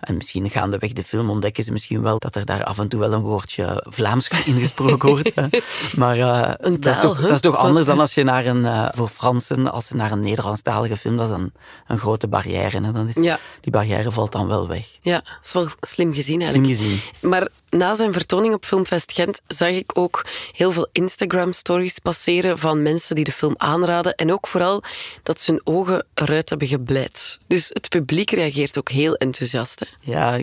En 0.00 0.16
misschien 0.16 0.50
gaandeweg 0.50 0.92
de 0.92 1.04
film 1.04 1.30
ontdekken 1.30 1.64
ze 1.64 1.72
misschien 1.72 2.02
wel 2.02 2.18
dat 2.18 2.36
er 2.36 2.44
daar 2.44 2.64
af 2.64 2.78
en 2.78 2.88
toe 2.88 3.00
wel 3.00 3.12
een 3.12 3.20
woordje 3.20 3.84
Vlaams 3.88 4.28
ingesproken 4.46 5.08
wordt. 5.08 5.32
Maar 5.96 6.18
eh, 6.18 6.54
Een 6.56 6.80
dat, 6.80 6.94
is 6.94 7.00
taal, 7.00 7.14
toch, 7.14 7.20
dat 7.20 7.30
is 7.30 7.40
toch 7.40 7.56
anders 7.56 7.86
dan 7.86 8.00
als 8.00 8.14
je 8.14 8.24
naar 8.24 8.46
een, 8.46 8.64
eh, 8.66 8.88
voor 8.92 9.08
Fransen, 9.08 9.72
als 9.72 9.86
ze 9.86 9.96
naar 9.96 10.12
een 10.12 10.20
Nederlandstalige 10.20 10.96
film, 10.96 11.16
dat 11.16 11.28
is 11.28 11.34
een, 11.34 11.52
een 11.86 11.98
grote 11.98 12.28
barrière. 12.28 12.80
Hè. 12.80 12.92
Dan 12.92 13.08
is, 13.08 13.14
Ja. 13.14 13.38
Die 13.60 13.72
barrière 13.72 14.10
valt 14.12 14.32
dan 14.32 14.46
wel 14.46 14.68
weg. 14.68 14.86
Ja, 15.00 15.20
dat 15.20 15.38
is 15.44 15.52
wel 15.52 15.68
slim 15.80 16.14
gezien 16.14 16.40
Slim 16.40 16.40
eigenlijk. 16.40 16.78
gezien. 16.78 17.00
Maar 17.20 17.48
na 17.70 17.94
zijn 17.94 18.12
vertoning 18.12 18.54
op 18.54 18.64
Filmfest 18.64 19.12
Gent 19.12 19.40
zag 19.46 19.68
ik 19.68 19.98
ook 19.98 20.24
heel 20.52 20.72
veel 20.72 20.88
Instagram-stories 20.92 21.98
passeren 21.98 22.58
van 22.58 22.82
mensen 22.82 23.14
die 23.14 23.24
de 23.24 23.32
film 23.32 23.54
aanraden. 23.56 24.14
En 24.14 24.32
ook 24.32 24.46
vooral 24.46 24.82
dat 25.22 25.40
ze 25.40 25.50
hun 25.50 25.60
ogen 25.64 26.06
eruit 26.14 26.48
hebben 26.48 26.68
gebleid. 26.68 27.38
Dus 27.46 27.68
het 27.72 27.88
publiek 27.88 28.30
reageert 28.30 28.78
ook 28.78 28.88
heel 28.90 29.14
enthousiast. 29.14 29.80
Hè? 29.80 29.86
Ja, 30.00 30.40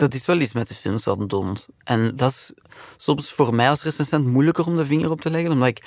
dat 0.00 0.14
is 0.14 0.26
wel 0.26 0.40
iets 0.40 0.52
met 0.52 0.68
de 0.68 0.74
films 0.74 1.02
van 1.02 1.26
Dont. 1.26 1.68
En 1.84 2.12
dat 2.16 2.30
is 2.30 2.52
soms 2.96 3.32
voor 3.32 3.54
mij 3.54 3.68
als 3.68 3.82
recensent 3.82 4.26
moeilijker 4.26 4.66
om 4.66 4.76
de 4.76 4.86
vinger 4.86 5.10
op 5.10 5.20
te 5.20 5.30
leggen, 5.30 5.52
omdat 5.52 5.68
ik 5.68 5.82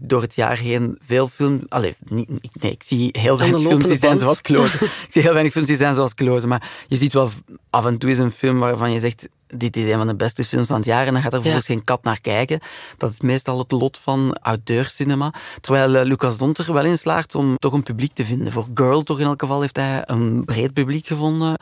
door 0.00 0.22
het 0.22 0.34
jaar 0.34 0.56
heen 0.56 0.98
veel 1.00 1.28
films... 1.28 1.62
Allee, 1.68 1.96
nee, 2.08 2.26
ik 2.72 2.82
zie 2.82 3.08
heel 3.12 3.38
weinig 3.38 3.60
films 3.60 3.88
die 3.88 3.98
zijn 3.98 4.18
zoals 4.18 4.40
Close. 4.40 4.84
ik 5.06 5.08
zie 5.10 5.22
heel 5.22 5.32
weinig 5.32 5.52
films 5.52 5.68
die 5.68 5.76
zijn 5.76 5.94
zoals 5.94 6.14
Close, 6.14 6.46
maar 6.46 6.70
je 6.88 6.96
ziet 6.96 7.12
wel 7.12 7.30
af 7.70 7.86
en 7.86 7.98
toe 7.98 8.10
is 8.10 8.18
een 8.18 8.30
film 8.30 8.58
waarvan 8.58 8.92
je 8.92 9.00
zegt 9.00 9.28
dit 9.46 9.76
is 9.76 9.84
een 9.84 9.98
van 9.98 10.06
de 10.06 10.16
beste 10.16 10.44
films 10.44 10.66
van 10.66 10.76
het 10.76 10.86
jaar 10.86 11.06
en 11.06 11.12
dan 11.12 11.22
gaat 11.22 11.32
er 11.32 11.38
vervolgens 11.38 11.66
geen 11.66 11.84
kat 11.84 12.02
naar 12.02 12.20
kijken. 12.20 12.60
Dat 12.96 13.10
is 13.10 13.20
meestal 13.20 13.58
het 13.58 13.72
lot 13.72 13.98
van 13.98 14.36
auteurscinema. 14.42 15.32
Terwijl 15.60 15.94
eh, 15.94 16.04
Lucas 16.04 16.38
Dont 16.38 16.58
er 16.58 16.72
wel 16.72 16.84
in 16.84 16.98
slaagt 16.98 17.34
om 17.34 17.56
toch 17.58 17.72
een 17.72 17.82
publiek 17.82 18.12
te 18.12 18.24
vinden. 18.24 18.52
Voor 18.52 18.66
Girl 18.74 19.02
toch 19.02 19.20
in 19.20 19.26
elk 19.26 19.40
geval 19.40 19.60
heeft 19.60 19.76
hij 19.76 20.02
een 20.06 20.44
breed 20.44 20.72
publiek 20.72 21.06
gevonden. 21.06 21.56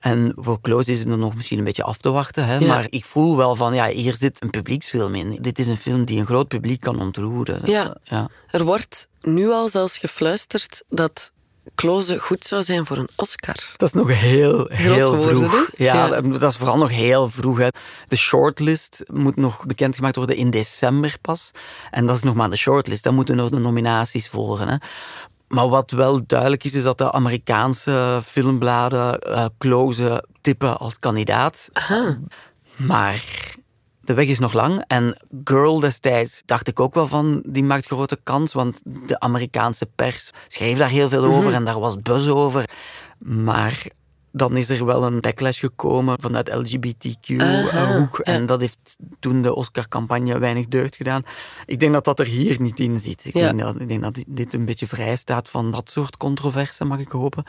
En 0.00 0.32
voor 0.36 0.60
Close 0.60 0.90
is 0.90 0.98
het 0.98 1.08
er 1.08 1.18
nog 1.18 1.34
misschien 1.34 1.58
een 1.58 1.64
beetje 1.64 1.84
af 1.84 1.96
te 1.96 2.10
wachten. 2.10 2.46
Hè? 2.46 2.56
Ja. 2.56 2.66
Maar 2.66 2.86
ik 2.88 3.04
voel 3.04 3.36
wel 3.36 3.56
van, 3.56 3.74
ja, 3.74 3.88
hier 3.88 4.16
zit 4.16 4.42
een 4.42 4.50
publieksfilm 4.50 5.14
in. 5.14 5.38
Dit 5.40 5.58
is 5.58 5.66
een 5.66 5.76
film 5.76 6.04
die 6.04 6.18
een 6.18 6.26
groot 6.26 6.48
publiek 6.48 6.80
kan 6.80 7.00
ontroeren. 7.00 7.60
Ja. 7.64 7.96
ja. 8.02 8.28
Er 8.50 8.64
wordt 8.64 9.08
nu 9.20 9.50
al 9.50 9.68
zelfs 9.68 9.98
gefluisterd 9.98 10.84
dat 10.88 11.32
Close 11.74 12.18
goed 12.18 12.44
zou 12.44 12.62
zijn 12.62 12.86
voor 12.86 12.96
een 12.96 13.08
Oscar. 13.16 13.56
Dat 13.76 13.88
is 13.88 13.94
nog 13.94 14.08
heel, 14.08 14.66
heel 14.68 15.16
woorden, 15.16 15.50
vroeg. 15.50 15.70
Ja. 15.76 16.20
dat 16.20 16.50
is 16.50 16.56
vooral 16.56 16.76
nog 16.76 16.90
heel 16.90 17.28
vroeg. 17.28 17.58
Hè. 17.58 17.68
De 18.08 18.16
shortlist 18.16 19.02
moet 19.12 19.36
nog 19.36 19.66
bekendgemaakt 19.66 20.16
worden 20.16 20.36
in 20.36 20.50
december 20.50 21.16
pas. 21.20 21.50
En 21.90 22.06
dat 22.06 22.16
is 22.16 22.22
nog 22.22 22.34
maar 22.34 22.50
de 22.50 22.56
shortlist. 22.56 23.04
Dan 23.04 23.14
moeten 23.14 23.36
nog 23.36 23.50
de 23.50 23.58
nominaties 23.58 24.28
volgen. 24.28 24.68
Hè. 24.68 24.76
Maar 25.50 25.68
wat 25.68 25.90
wel 25.90 26.26
duidelijk 26.26 26.64
is, 26.64 26.74
is 26.74 26.82
dat 26.82 26.98
de 26.98 27.12
Amerikaanse 27.12 28.20
filmbladen 28.24 29.18
eh 29.18 29.44
Close 29.58 30.24
tippen 30.40 30.78
als 30.78 30.98
kandidaat. 30.98 31.68
Maar 32.76 33.24
de 34.00 34.14
weg 34.14 34.26
is 34.26 34.38
nog 34.38 34.52
lang. 34.52 34.84
En 34.86 35.22
Girl 35.44 35.80
destijds 35.80 36.42
dacht 36.46 36.68
ik 36.68 36.80
ook 36.80 36.94
wel 36.94 37.06
van, 37.06 37.42
die 37.46 37.62
maakt 37.62 37.86
grote 37.86 38.18
kans. 38.22 38.52
Want 38.52 38.82
de 38.84 39.20
Amerikaanse 39.20 39.86
pers 39.94 40.30
schreef 40.48 40.78
daar 40.78 40.88
heel 40.88 41.08
veel 41.08 41.24
over 41.24 41.54
en 41.54 41.64
daar 41.64 41.80
was 41.80 41.96
buzz 41.96 42.28
over. 42.28 42.64
Maar 43.18 43.86
dan 44.32 44.56
is 44.56 44.70
er 44.70 44.84
wel 44.84 45.04
een 45.04 45.20
backlash 45.20 45.60
gekomen 45.60 46.20
vanuit 46.20 46.54
LGBTQ-hoek. 46.54 48.18
En 48.18 48.46
dat 48.46 48.60
heeft 48.60 48.96
toen 49.18 49.42
de 49.42 49.54
Oscar-campagne 49.54 50.38
weinig 50.38 50.68
deugd 50.68 50.96
gedaan. 50.96 51.22
Ik 51.66 51.80
denk 51.80 51.92
dat 51.92 52.04
dat 52.04 52.20
er 52.20 52.26
hier 52.26 52.60
niet 52.60 52.80
in 52.80 52.98
zit. 52.98 53.24
Ik, 53.24 53.32
denk, 53.32 53.60
dat, 53.60 53.80
ik 53.80 53.88
denk 53.88 54.02
dat 54.02 54.22
dit 54.26 54.54
een 54.54 54.64
beetje 54.64 54.86
vrij 54.86 55.16
staat 55.16 55.50
van 55.50 55.70
dat 55.70 55.90
soort 55.90 56.16
controverse, 56.16 56.84
mag 56.84 56.98
ik 56.98 57.10
hopen. 57.10 57.44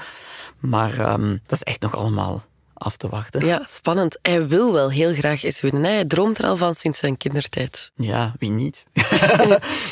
Maar 0.60 1.14
um, 1.14 1.42
dat 1.46 1.52
is 1.52 1.64
echt 1.64 1.82
nog 1.82 1.96
allemaal 1.96 2.44
af 2.82 2.98
te 2.98 3.10
wachten. 3.10 3.46
Ja, 3.46 3.66
spannend. 3.70 4.20
Hij 4.22 4.48
wil 4.48 4.74
wel 4.74 4.92
heel 4.92 5.14
graag 5.14 5.44
eens 5.44 5.62
winnen. 5.62 5.84
Hij 5.84 6.06
droomt 6.06 6.38
er 6.38 6.46
al 6.46 6.58
van 6.58 6.76
sinds 6.76 7.00
zijn 7.00 7.18
kindertijd. 7.18 7.92
Ja, 7.96 8.34
wie 8.40 8.50
niet? 8.50 8.84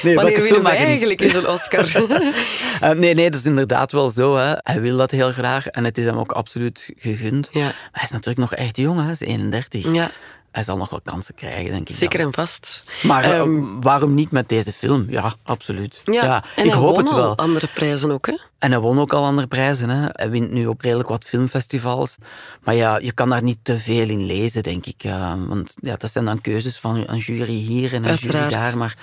nee, 0.04 0.16
Wanneer 0.16 0.42
winnen 0.42 0.64
wij 0.64 0.78
eigenlijk 0.78 1.22
eens 1.22 1.34
een 1.34 1.48
Oscar? 1.48 1.96
uh, 1.96 2.90
nee, 3.02 3.14
nee, 3.14 3.30
dat 3.30 3.40
is 3.40 3.46
inderdaad 3.46 3.92
wel 3.92 4.10
zo. 4.10 4.38
Hè. 4.38 4.54
Hij 4.58 4.82
wil 4.82 4.98
dat 4.98 5.12
heel 5.12 5.32
graag 5.32 5.68
en 5.68 5.84
het 5.84 5.98
is 5.98 6.06
hem 6.06 6.18
ook 6.18 6.32
absoluut 6.32 6.92
gegund. 6.96 7.50
Ja. 7.52 7.64
Maar 7.64 7.90
hij 7.92 8.04
is 8.04 8.12
natuurlijk 8.12 8.40
nog 8.40 8.54
echt 8.54 8.78
jong, 8.78 8.98
hè. 8.98 9.04
hij 9.04 9.12
is 9.12 9.20
31. 9.20 9.94
Ja 9.94 10.12
hij 10.52 10.64
zal 10.64 10.78
nog 10.78 10.90
wel 10.90 11.02
kansen 11.04 11.36
krijgen, 11.36 11.72
denk 11.72 11.90
ik. 11.90 11.96
Zeker 11.96 12.20
en 12.20 12.34
vast. 12.34 12.84
Maar 13.04 13.40
um, 13.40 13.82
waarom 13.82 14.14
niet 14.14 14.32
met 14.32 14.50
deze 14.50 14.74
film? 14.74 15.06
Ja, 15.10 15.34
absoluut. 15.44 16.02
Ja, 16.06 16.24
ja 16.24 16.44
en 16.56 16.66
ik 16.66 16.72
hij 16.72 16.80
hoop 16.80 16.96
won 16.96 17.06
het 17.06 17.14
wel. 17.14 17.24
al 17.24 17.38
andere 17.38 17.68
prijzen 17.74 18.12
ook, 18.12 18.28
hè? 18.28 18.38
En 18.60 18.72
hij 18.72 18.80
won 18.80 19.00
ook 19.00 19.14
al 19.14 19.26
andere 19.26 19.48
prijzen. 19.48 19.90
Hè. 19.90 20.08
Hij 20.12 20.30
wint 20.30 20.52
nu 20.52 20.68
op 20.68 20.82
redelijk 20.82 21.10
wat 21.10 21.26
filmfestivals. 21.26 22.16
Maar 22.64 22.76
ja, 22.76 22.98
je 22.98 23.12
kan 23.12 23.30
daar 23.30 23.44
niet 23.44 23.60
te 23.62 23.78
veel 23.78 24.10
in 24.10 24.26
lezen, 24.26 24.64
denk 24.64 24.86
ik. 24.86 25.04
Uh, 25.04 25.34
want 25.48 25.74
ja, 25.82 25.96
dat 25.96 26.12
zijn 26.12 26.26
dan 26.26 26.42
keuzes 26.42 26.78
van 26.80 27.04
een 27.08 27.18
jury 27.18 27.54
hier 27.54 27.94
en 27.94 28.04
een 28.04 28.10
Uiteraard. 28.10 28.50
jury 28.52 28.62
daar. 28.64 28.78
Maar 28.78 28.98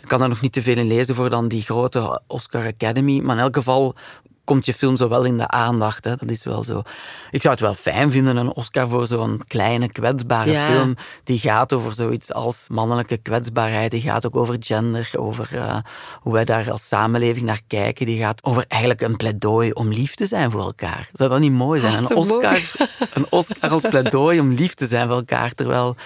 je 0.00 0.06
kan 0.06 0.18
daar 0.18 0.28
nog 0.28 0.40
niet 0.40 0.52
te 0.52 0.62
veel 0.62 0.76
in 0.76 0.86
lezen 0.86 1.14
voor 1.14 1.30
dan 1.30 1.48
die 1.48 1.62
grote 1.62 2.20
Oscar 2.26 2.66
Academy. 2.66 3.20
Maar 3.20 3.36
in 3.36 3.42
elk 3.42 3.56
geval 3.56 3.94
komt 4.44 4.66
je 4.66 4.74
film 4.74 4.96
zo 4.96 5.08
wel 5.08 5.24
in 5.24 5.38
de 5.38 5.48
aandacht. 5.48 6.04
Hè. 6.04 6.16
Dat 6.16 6.30
is 6.30 6.44
wel 6.44 6.62
zo. 6.62 6.82
Ik 7.30 7.40
zou 7.42 7.54
het 7.54 7.62
wel 7.62 7.74
fijn 7.74 8.10
vinden, 8.10 8.36
een 8.36 8.54
Oscar 8.54 8.88
voor 8.88 9.06
zo'n 9.06 9.42
kleine, 9.46 9.92
kwetsbare 9.92 10.50
Ja. 10.50 10.66
film. 10.66 10.94
Die 11.24 11.38
gaat 11.38 11.72
over 11.72 11.94
zoiets 11.94 12.32
als 12.32 12.64
mannelijke 12.68 13.16
kwetsbaarheid. 13.16 13.90
Die 13.90 14.00
gaat 14.00 14.26
ook 14.26 14.36
over 14.36 14.56
gender, 14.60 15.10
over 15.16 15.48
eh, 15.56 15.76
hoe 16.20 16.32
wij 16.32 16.44
daar 16.44 16.70
als 16.70 16.88
samenleving 16.88 17.46
naar 17.46 17.60
kijken. 17.66 18.06
Die 18.06 18.18
gaat 18.18 18.44
over 18.44 18.64
eigenlijk 18.68 19.00
een 19.02 19.16
pleidooi 19.16 19.70
om 19.72 19.88
lief 19.92 20.14
te 20.14 20.26
zijn 20.26 20.50
voor 20.50 20.60
elkaar. 20.62 21.08
Zou 21.12 21.30
dat 21.30 21.38
niet 21.40 21.52
mooi 21.52 21.80
zijn? 21.80 21.96
Een 21.96 22.02
mooi. 22.02 22.16
Oscar, 22.16 22.60
een 23.14 23.26
Oscar 23.30 23.70
als 23.70 23.84
pleidooi 23.90 24.40
om 24.40 24.52
lief 24.52 24.74
te 24.74 24.86
zijn 24.86 25.08
voor 25.08 25.16
elkaar. 25.16 25.52
Terwijl 25.54 25.96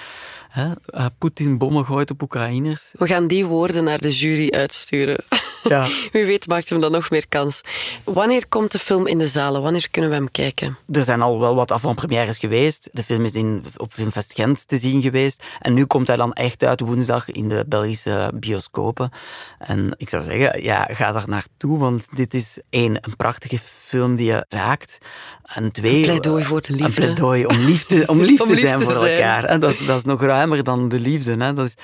hè, 0.56 0.72
eh, 0.86 1.06
Poetin 1.18 1.58
bommen 1.58 1.84
gooit 1.84 2.10
op 2.10 2.22
Oekraïners. 2.22 2.90
We 2.98 3.06
gaan 3.06 3.26
die 3.26 3.46
woorden 3.46 3.84
naar 3.84 3.98
de 4.00 4.10
jury 4.10 4.50
uitsturen. 4.50 5.16
Ja. 5.68 5.86
Wie 6.12 6.24
weet 6.26 6.46
maakt 6.48 6.68
hem 6.68 6.80
dan 6.80 6.92
nog 6.92 7.10
meer 7.10 7.28
kans. 7.28 7.60
Wanneer 8.04 8.48
komt 8.48 8.72
de 8.72 8.78
film 8.78 9.06
in 9.06 9.18
de 9.18 9.26
zalen? 9.28 9.62
Wanneer 9.62 9.90
kunnen 9.90 10.10
we 10.10 10.16
hem 10.16 10.30
kijken? 10.30 10.78
Er 10.92 11.04
zijn 11.04 11.22
al 11.22 11.40
wel 11.40 11.54
wat 11.54 11.72
avant-premières 11.72 12.38
geweest. 12.38 12.88
De 12.92 13.02
film 13.02 13.24
is 13.24 13.34
in, 13.34 13.64
op 13.76 13.92
Filmfest 13.92 14.34
Gent 14.34 14.68
te 14.68 14.76
zien 14.78 15.02
geweest. 15.02 15.42
En 15.60 15.74
nu 15.74 15.84
komt 15.84 16.06
hij 16.06 16.16
dan 16.16 16.32
echt 16.32 16.64
uit 16.64 16.80
woensdag 16.80 17.30
in 17.30 17.48
de 17.48 17.64
Belgische 17.68 18.30
bioscopen. 18.34 19.10
En 19.58 19.94
ik 19.96 20.08
zou 20.10 20.22
zeggen, 20.22 20.62
ja, 20.62 20.88
ga 20.92 21.12
daar 21.12 21.28
naartoe, 21.28 21.78
want 21.78 22.16
dit 22.16 22.34
is 22.34 22.58
één, 22.70 22.98
een 23.00 23.16
prachtige 23.16 23.58
film 23.58 24.16
die 24.16 24.26
je 24.26 24.46
raakt. 24.48 24.98
En 25.46 25.72
twee, 25.72 25.94
Een 25.96 26.02
pleidooi 26.02 26.44
voor 26.44 26.60
de 26.60 26.68
Een 26.72 26.76
liefde. 26.84 27.00
pleidooi 27.00 27.46
om 27.46 27.56
lief 27.58 27.84
te, 27.84 28.04
om 28.06 28.20
lief 28.30 28.40
Om 28.40 28.46
te 28.46 28.52
lief 28.54 28.62
zijn 28.62 28.78
te 28.78 28.84
voor 28.84 28.92
zijn. 28.92 29.12
elkaar. 29.16 29.44
En 29.44 29.60
dat, 29.60 29.72
is, 29.72 29.86
dat 29.86 29.96
is 29.98 30.04
nog 30.04 30.22
ruimer 30.46 30.64
dan 30.64 30.88
de 30.88 31.00
liefde. 31.00 31.44
Hè. 31.44 31.52
Dat, 31.52 31.66
is, 31.66 31.74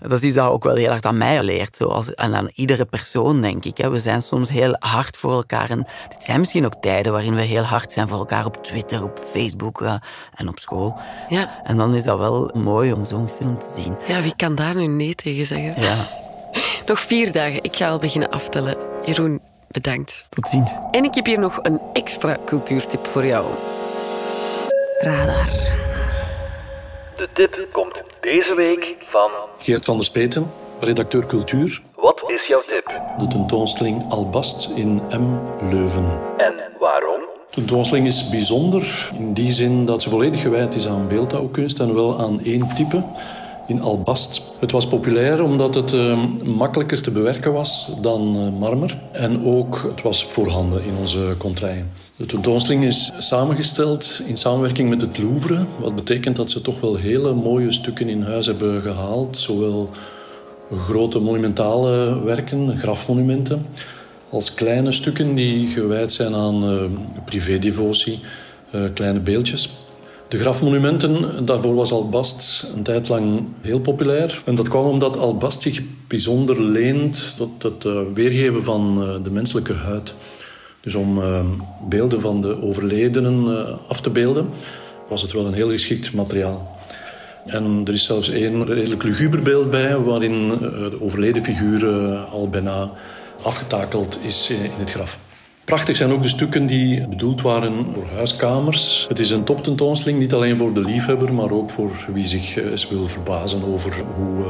dat 0.00 0.12
is 0.12 0.24
iets 0.24 0.34
dat 0.34 0.50
ook 0.50 0.64
wel 0.64 0.74
heel 0.74 0.90
erg 0.90 1.02
aan 1.02 1.18
mij 1.18 1.42
leert. 1.42 1.76
Zoals, 1.76 2.14
en 2.14 2.34
aan 2.34 2.50
iedere 2.54 2.84
persoon, 2.84 3.42
denk 3.42 3.64
ik. 3.64 3.78
Hè. 3.78 3.90
We 3.90 3.98
zijn 3.98 4.22
soms 4.22 4.50
heel 4.50 4.76
hard 4.78 5.16
voor 5.16 5.32
elkaar. 5.32 5.70
En 5.70 5.86
dit 6.08 6.24
zijn 6.24 6.40
misschien 6.40 6.64
ook 6.64 6.74
tijden 6.80 7.12
waarin 7.12 7.34
we 7.34 7.42
heel 7.42 7.62
hard 7.62 7.92
zijn 7.92 8.08
voor 8.08 8.18
elkaar 8.18 8.44
op 8.44 8.64
Twitter, 8.64 9.02
op 9.02 9.18
Facebook 9.18 9.82
eh, 9.82 9.94
en 10.34 10.48
op 10.48 10.58
school. 10.58 10.98
Ja. 11.28 11.60
En 11.64 11.76
dan 11.76 11.94
is 11.94 12.04
dat 12.04 12.18
wel 12.18 12.50
mooi 12.54 12.92
om 12.92 13.04
zo'n 13.04 13.28
film 13.28 13.58
te 13.58 13.72
zien. 13.76 13.96
Ja, 14.06 14.22
wie 14.22 14.36
kan 14.36 14.54
daar 14.54 14.74
nu 14.74 14.86
nee 14.86 15.14
tegen 15.14 15.46
zeggen? 15.46 15.82
Ja, 15.82 16.08
Nog 16.86 17.00
vier 17.00 17.32
dagen. 17.32 17.62
Ik 17.62 17.76
ga 17.76 17.88
al 17.88 17.98
beginnen 17.98 18.30
aftellen. 18.30 18.76
Jeroen, 19.04 19.40
bedankt. 19.68 20.26
tot 20.28 20.48
ziens. 20.48 20.72
En 20.90 21.04
ik 21.04 21.14
heb 21.14 21.26
hier 21.26 21.38
nog 21.38 21.58
een 21.62 21.80
extra 21.92 22.36
cultuurtip 22.44 23.06
voor 23.06 23.26
jou. 23.26 23.46
Radar. 24.98 25.48
De 27.18 27.28
tip 27.32 27.68
komt 27.72 28.02
deze 28.20 28.54
week 28.54 28.96
van... 29.10 29.30
Geert 29.58 29.84
van 29.84 29.96
der 29.96 30.04
Speten, 30.04 30.50
redacteur 30.80 31.26
cultuur. 31.26 31.80
Wat 31.96 32.24
is 32.26 32.46
jouw 32.46 32.62
tip? 32.66 33.00
De 33.18 33.26
tentoonstelling 33.26 34.10
Albast 34.10 34.70
in 34.74 35.02
M. 35.10 35.26
Leuven. 35.70 36.18
En 36.36 36.54
waarom? 36.78 37.20
De 37.20 37.54
tentoonstelling 37.54 38.06
is 38.06 38.30
bijzonder 38.30 39.10
in 39.18 39.32
die 39.32 39.52
zin 39.52 39.86
dat 39.86 40.02
ze 40.02 40.10
volledig 40.10 40.40
gewijd 40.40 40.74
is 40.74 40.88
aan 40.88 41.08
beeldhouwkunst 41.08 41.80
en 41.80 41.94
wel 41.94 42.18
aan 42.18 42.40
één 42.40 42.68
type, 42.74 43.02
in 43.66 43.82
albast. 43.82 44.42
Het 44.58 44.72
was 44.72 44.88
populair 44.88 45.42
omdat 45.42 45.74
het 45.74 45.92
eh, 45.92 46.24
makkelijker 46.42 47.02
te 47.02 47.10
bewerken 47.10 47.52
was 47.52 48.00
dan 48.02 48.36
eh, 48.36 48.58
marmer 48.58 48.98
en 49.12 49.44
ook 49.44 49.82
het 49.90 50.02
was 50.02 50.24
voorhanden 50.24 50.84
in 50.84 50.96
onze 51.00 51.34
contraien. 51.38 51.92
De 52.18 52.26
tentoonstelling 52.26 52.84
is 52.84 53.10
samengesteld 53.18 54.22
in 54.26 54.36
samenwerking 54.36 54.88
met 54.88 55.00
het 55.00 55.18
Louvre, 55.18 55.64
wat 55.80 55.94
betekent 55.94 56.36
dat 56.36 56.50
ze 56.50 56.60
toch 56.60 56.80
wel 56.80 56.96
hele 56.96 57.34
mooie 57.34 57.72
stukken 57.72 58.08
in 58.08 58.22
huis 58.22 58.46
hebben 58.46 58.82
gehaald, 58.82 59.38
zowel 59.38 59.90
grote 60.76 61.18
monumentale 61.18 62.22
werken, 62.22 62.78
grafmonumenten, 62.78 63.66
als 64.28 64.54
kleine 64.54 64.92
stukken 64.92 65.34
die 65.34 65.68
gewijd 65.68 66.12
zijn 66.12 66.34
aan 66.34 66.64
eh, 66.64 66.84
privédevotie, 67.24 68.18
eh, 68.70 68.80
kleine 68.94 69.20
beeldjes. 69.20 69.70
De 70.28 70.38
grafmonumenten, 70.38 71.46
daarvoor 71.46 71.74
was 71.74 71.92
Albast 71.92 72.70
een 72.74 72.82
tijd 72.82 73.08
lang 73.08 73.44
heel 73.60 73.80
populair. 73.80 74.42
En 74.44 74.54
dat 74.54 74.68
kwam 74.68 74.86
omdat 74.86 75.16
Albast 75.16 75.62
zich 75.62 75.82
bijzonder 76.08 76.62
leent 76.62 77.34
tot 77.36 77.62
het 77.62 77.84
eh, 77.84 78.00
weergeven 78.14 78.64
van 78.64 78.96
de 79.22 79.30
menselijke 79.30 79.74
huid. 79.74 80.14
Dus 80.88 80.96
om 80.96 81.22
eh, 81.22 81.40
beelden 81.88 82.20
van 82.20 82.40
de 82.40 82.62
overledenen 82.62 83.66
eh, 83.66 83.74
af 83.88 84.00
te 84.00 84.10
beelden, 84.10 84.48
was 85.08 85.22
het 85.22 85.32
wel 85.32 85.46
een 85.46 85.54
heel 85.54 85.70
geschikt 85.70 86.12
materiaal. 86.12 86.76
En 87.46 87.80
er 87.84 87.92
is 87.92 88.04
zelfs 88.04 88.30
één 88.30 88.66
redelijk 88.66 89.02
luguber 89.02 89.42
beeld 89.42 89.70
bij, 89.70 89.96
waarin 89.96 90.52
eh, 90.52 90.58
de 90.60 91.02
overleden 91.02 91.44
figuur 91.44 91.88
eh, 91.88 92.32
al 92.32 92.48
bijna 92.48 92.90
afgetakeld 93.42 94.18
is 94.22 94.50
in 94.50 94.70
het 94.78 94.90
graf. 94.90 95.18
Prachtig 95.64 95.96
zijn 95.96 96.10
ook 96.10 96.22
de 96.22 96.28
stukken 96.28 96.66
die 96.66 97.08
bedoeld 97.08 97.42
waren 97.42 97.86
voor 97.94 98.06
huiskamers. 98.14 99.06
Het 99.08 99.18
is 99.18 99.30
een 99.30 99.44
toptentoonstelling, 99.44 100.20
niet 100.20 100.32
alleen 100.32 100.56
voor 100.56 100.74
de 100.74 100.84
liefhebber, 100.84 101.34
maar 101.34 101.50
ook 101.50 101.70
voor 101.70 101.90
wie 102.12 102.26
zich 102.26 102.56
eens 102.56 102.88
wil 102.88 103.08
verbazen 103.08 103.62
over 103.72 103.92
hoe 104.16 104.44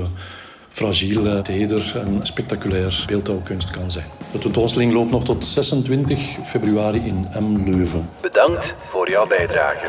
fragiel, 0.79 1.27
eh, 1.27 1.39
teder 1.39 1.93
en 1.97 2.21
spectaculair 2.23 3.05
beeldhouwkunst 3.07 3.71
kan 3.71 3.91
zijn. 3.91 4.05
De 4.33 4.39
tentoonstelling 4.39 4.93
loopt 4.93 5.11
nog 5.11 5.25
tot 5.25 5.47
26 5.47 6.37
februari 6.45 7.03
in 7.05 7.27
M. 7.41 7.71
Leuven. 7.71 8.09
Bedankt 8.21 8.75
voor 8.91 9.11
jouw 9.11 9.27
bijdrage. 9.27 9.87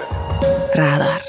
Radar. 0.69 1.21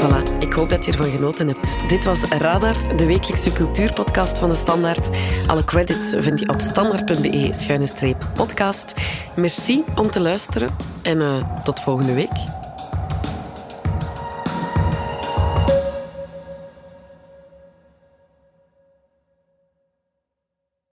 Voilà, 0.00 0.22
ik 0.38 0.52
hoop 0.52 0.70
dat 0.70 0.84
je 0.84 0.90
ervan 0.90 1.10
genoten 1.10 1.48
hebt. 1.48 1.88
Dit 1.88 2.04
was 2.04 2.22
Radar, 2.22 2.96
de 2.96 3.06
wekelijkse 3.06 3.52
cultuurpodcast 3.52 4.38
van 4.38 4.48
de 4.48 4.56
Standaard. 4.56 5.08
Alle 5.46 5.64
credits 5.64 6.14
vind 6.18 6.40
je 6.40 6.48
op 6.48 6.60
standaard.be-podcast. 6.60 8.92
Merci 9.36 9.84
om 9.96 10.10
te 10.10 10.20
luisteren 10.20 10.70
en 11.02 11.20
eh, 11.20 11.62
tot 11.64 11.80
volgende 11.80 12.14
week. 12.14 12.57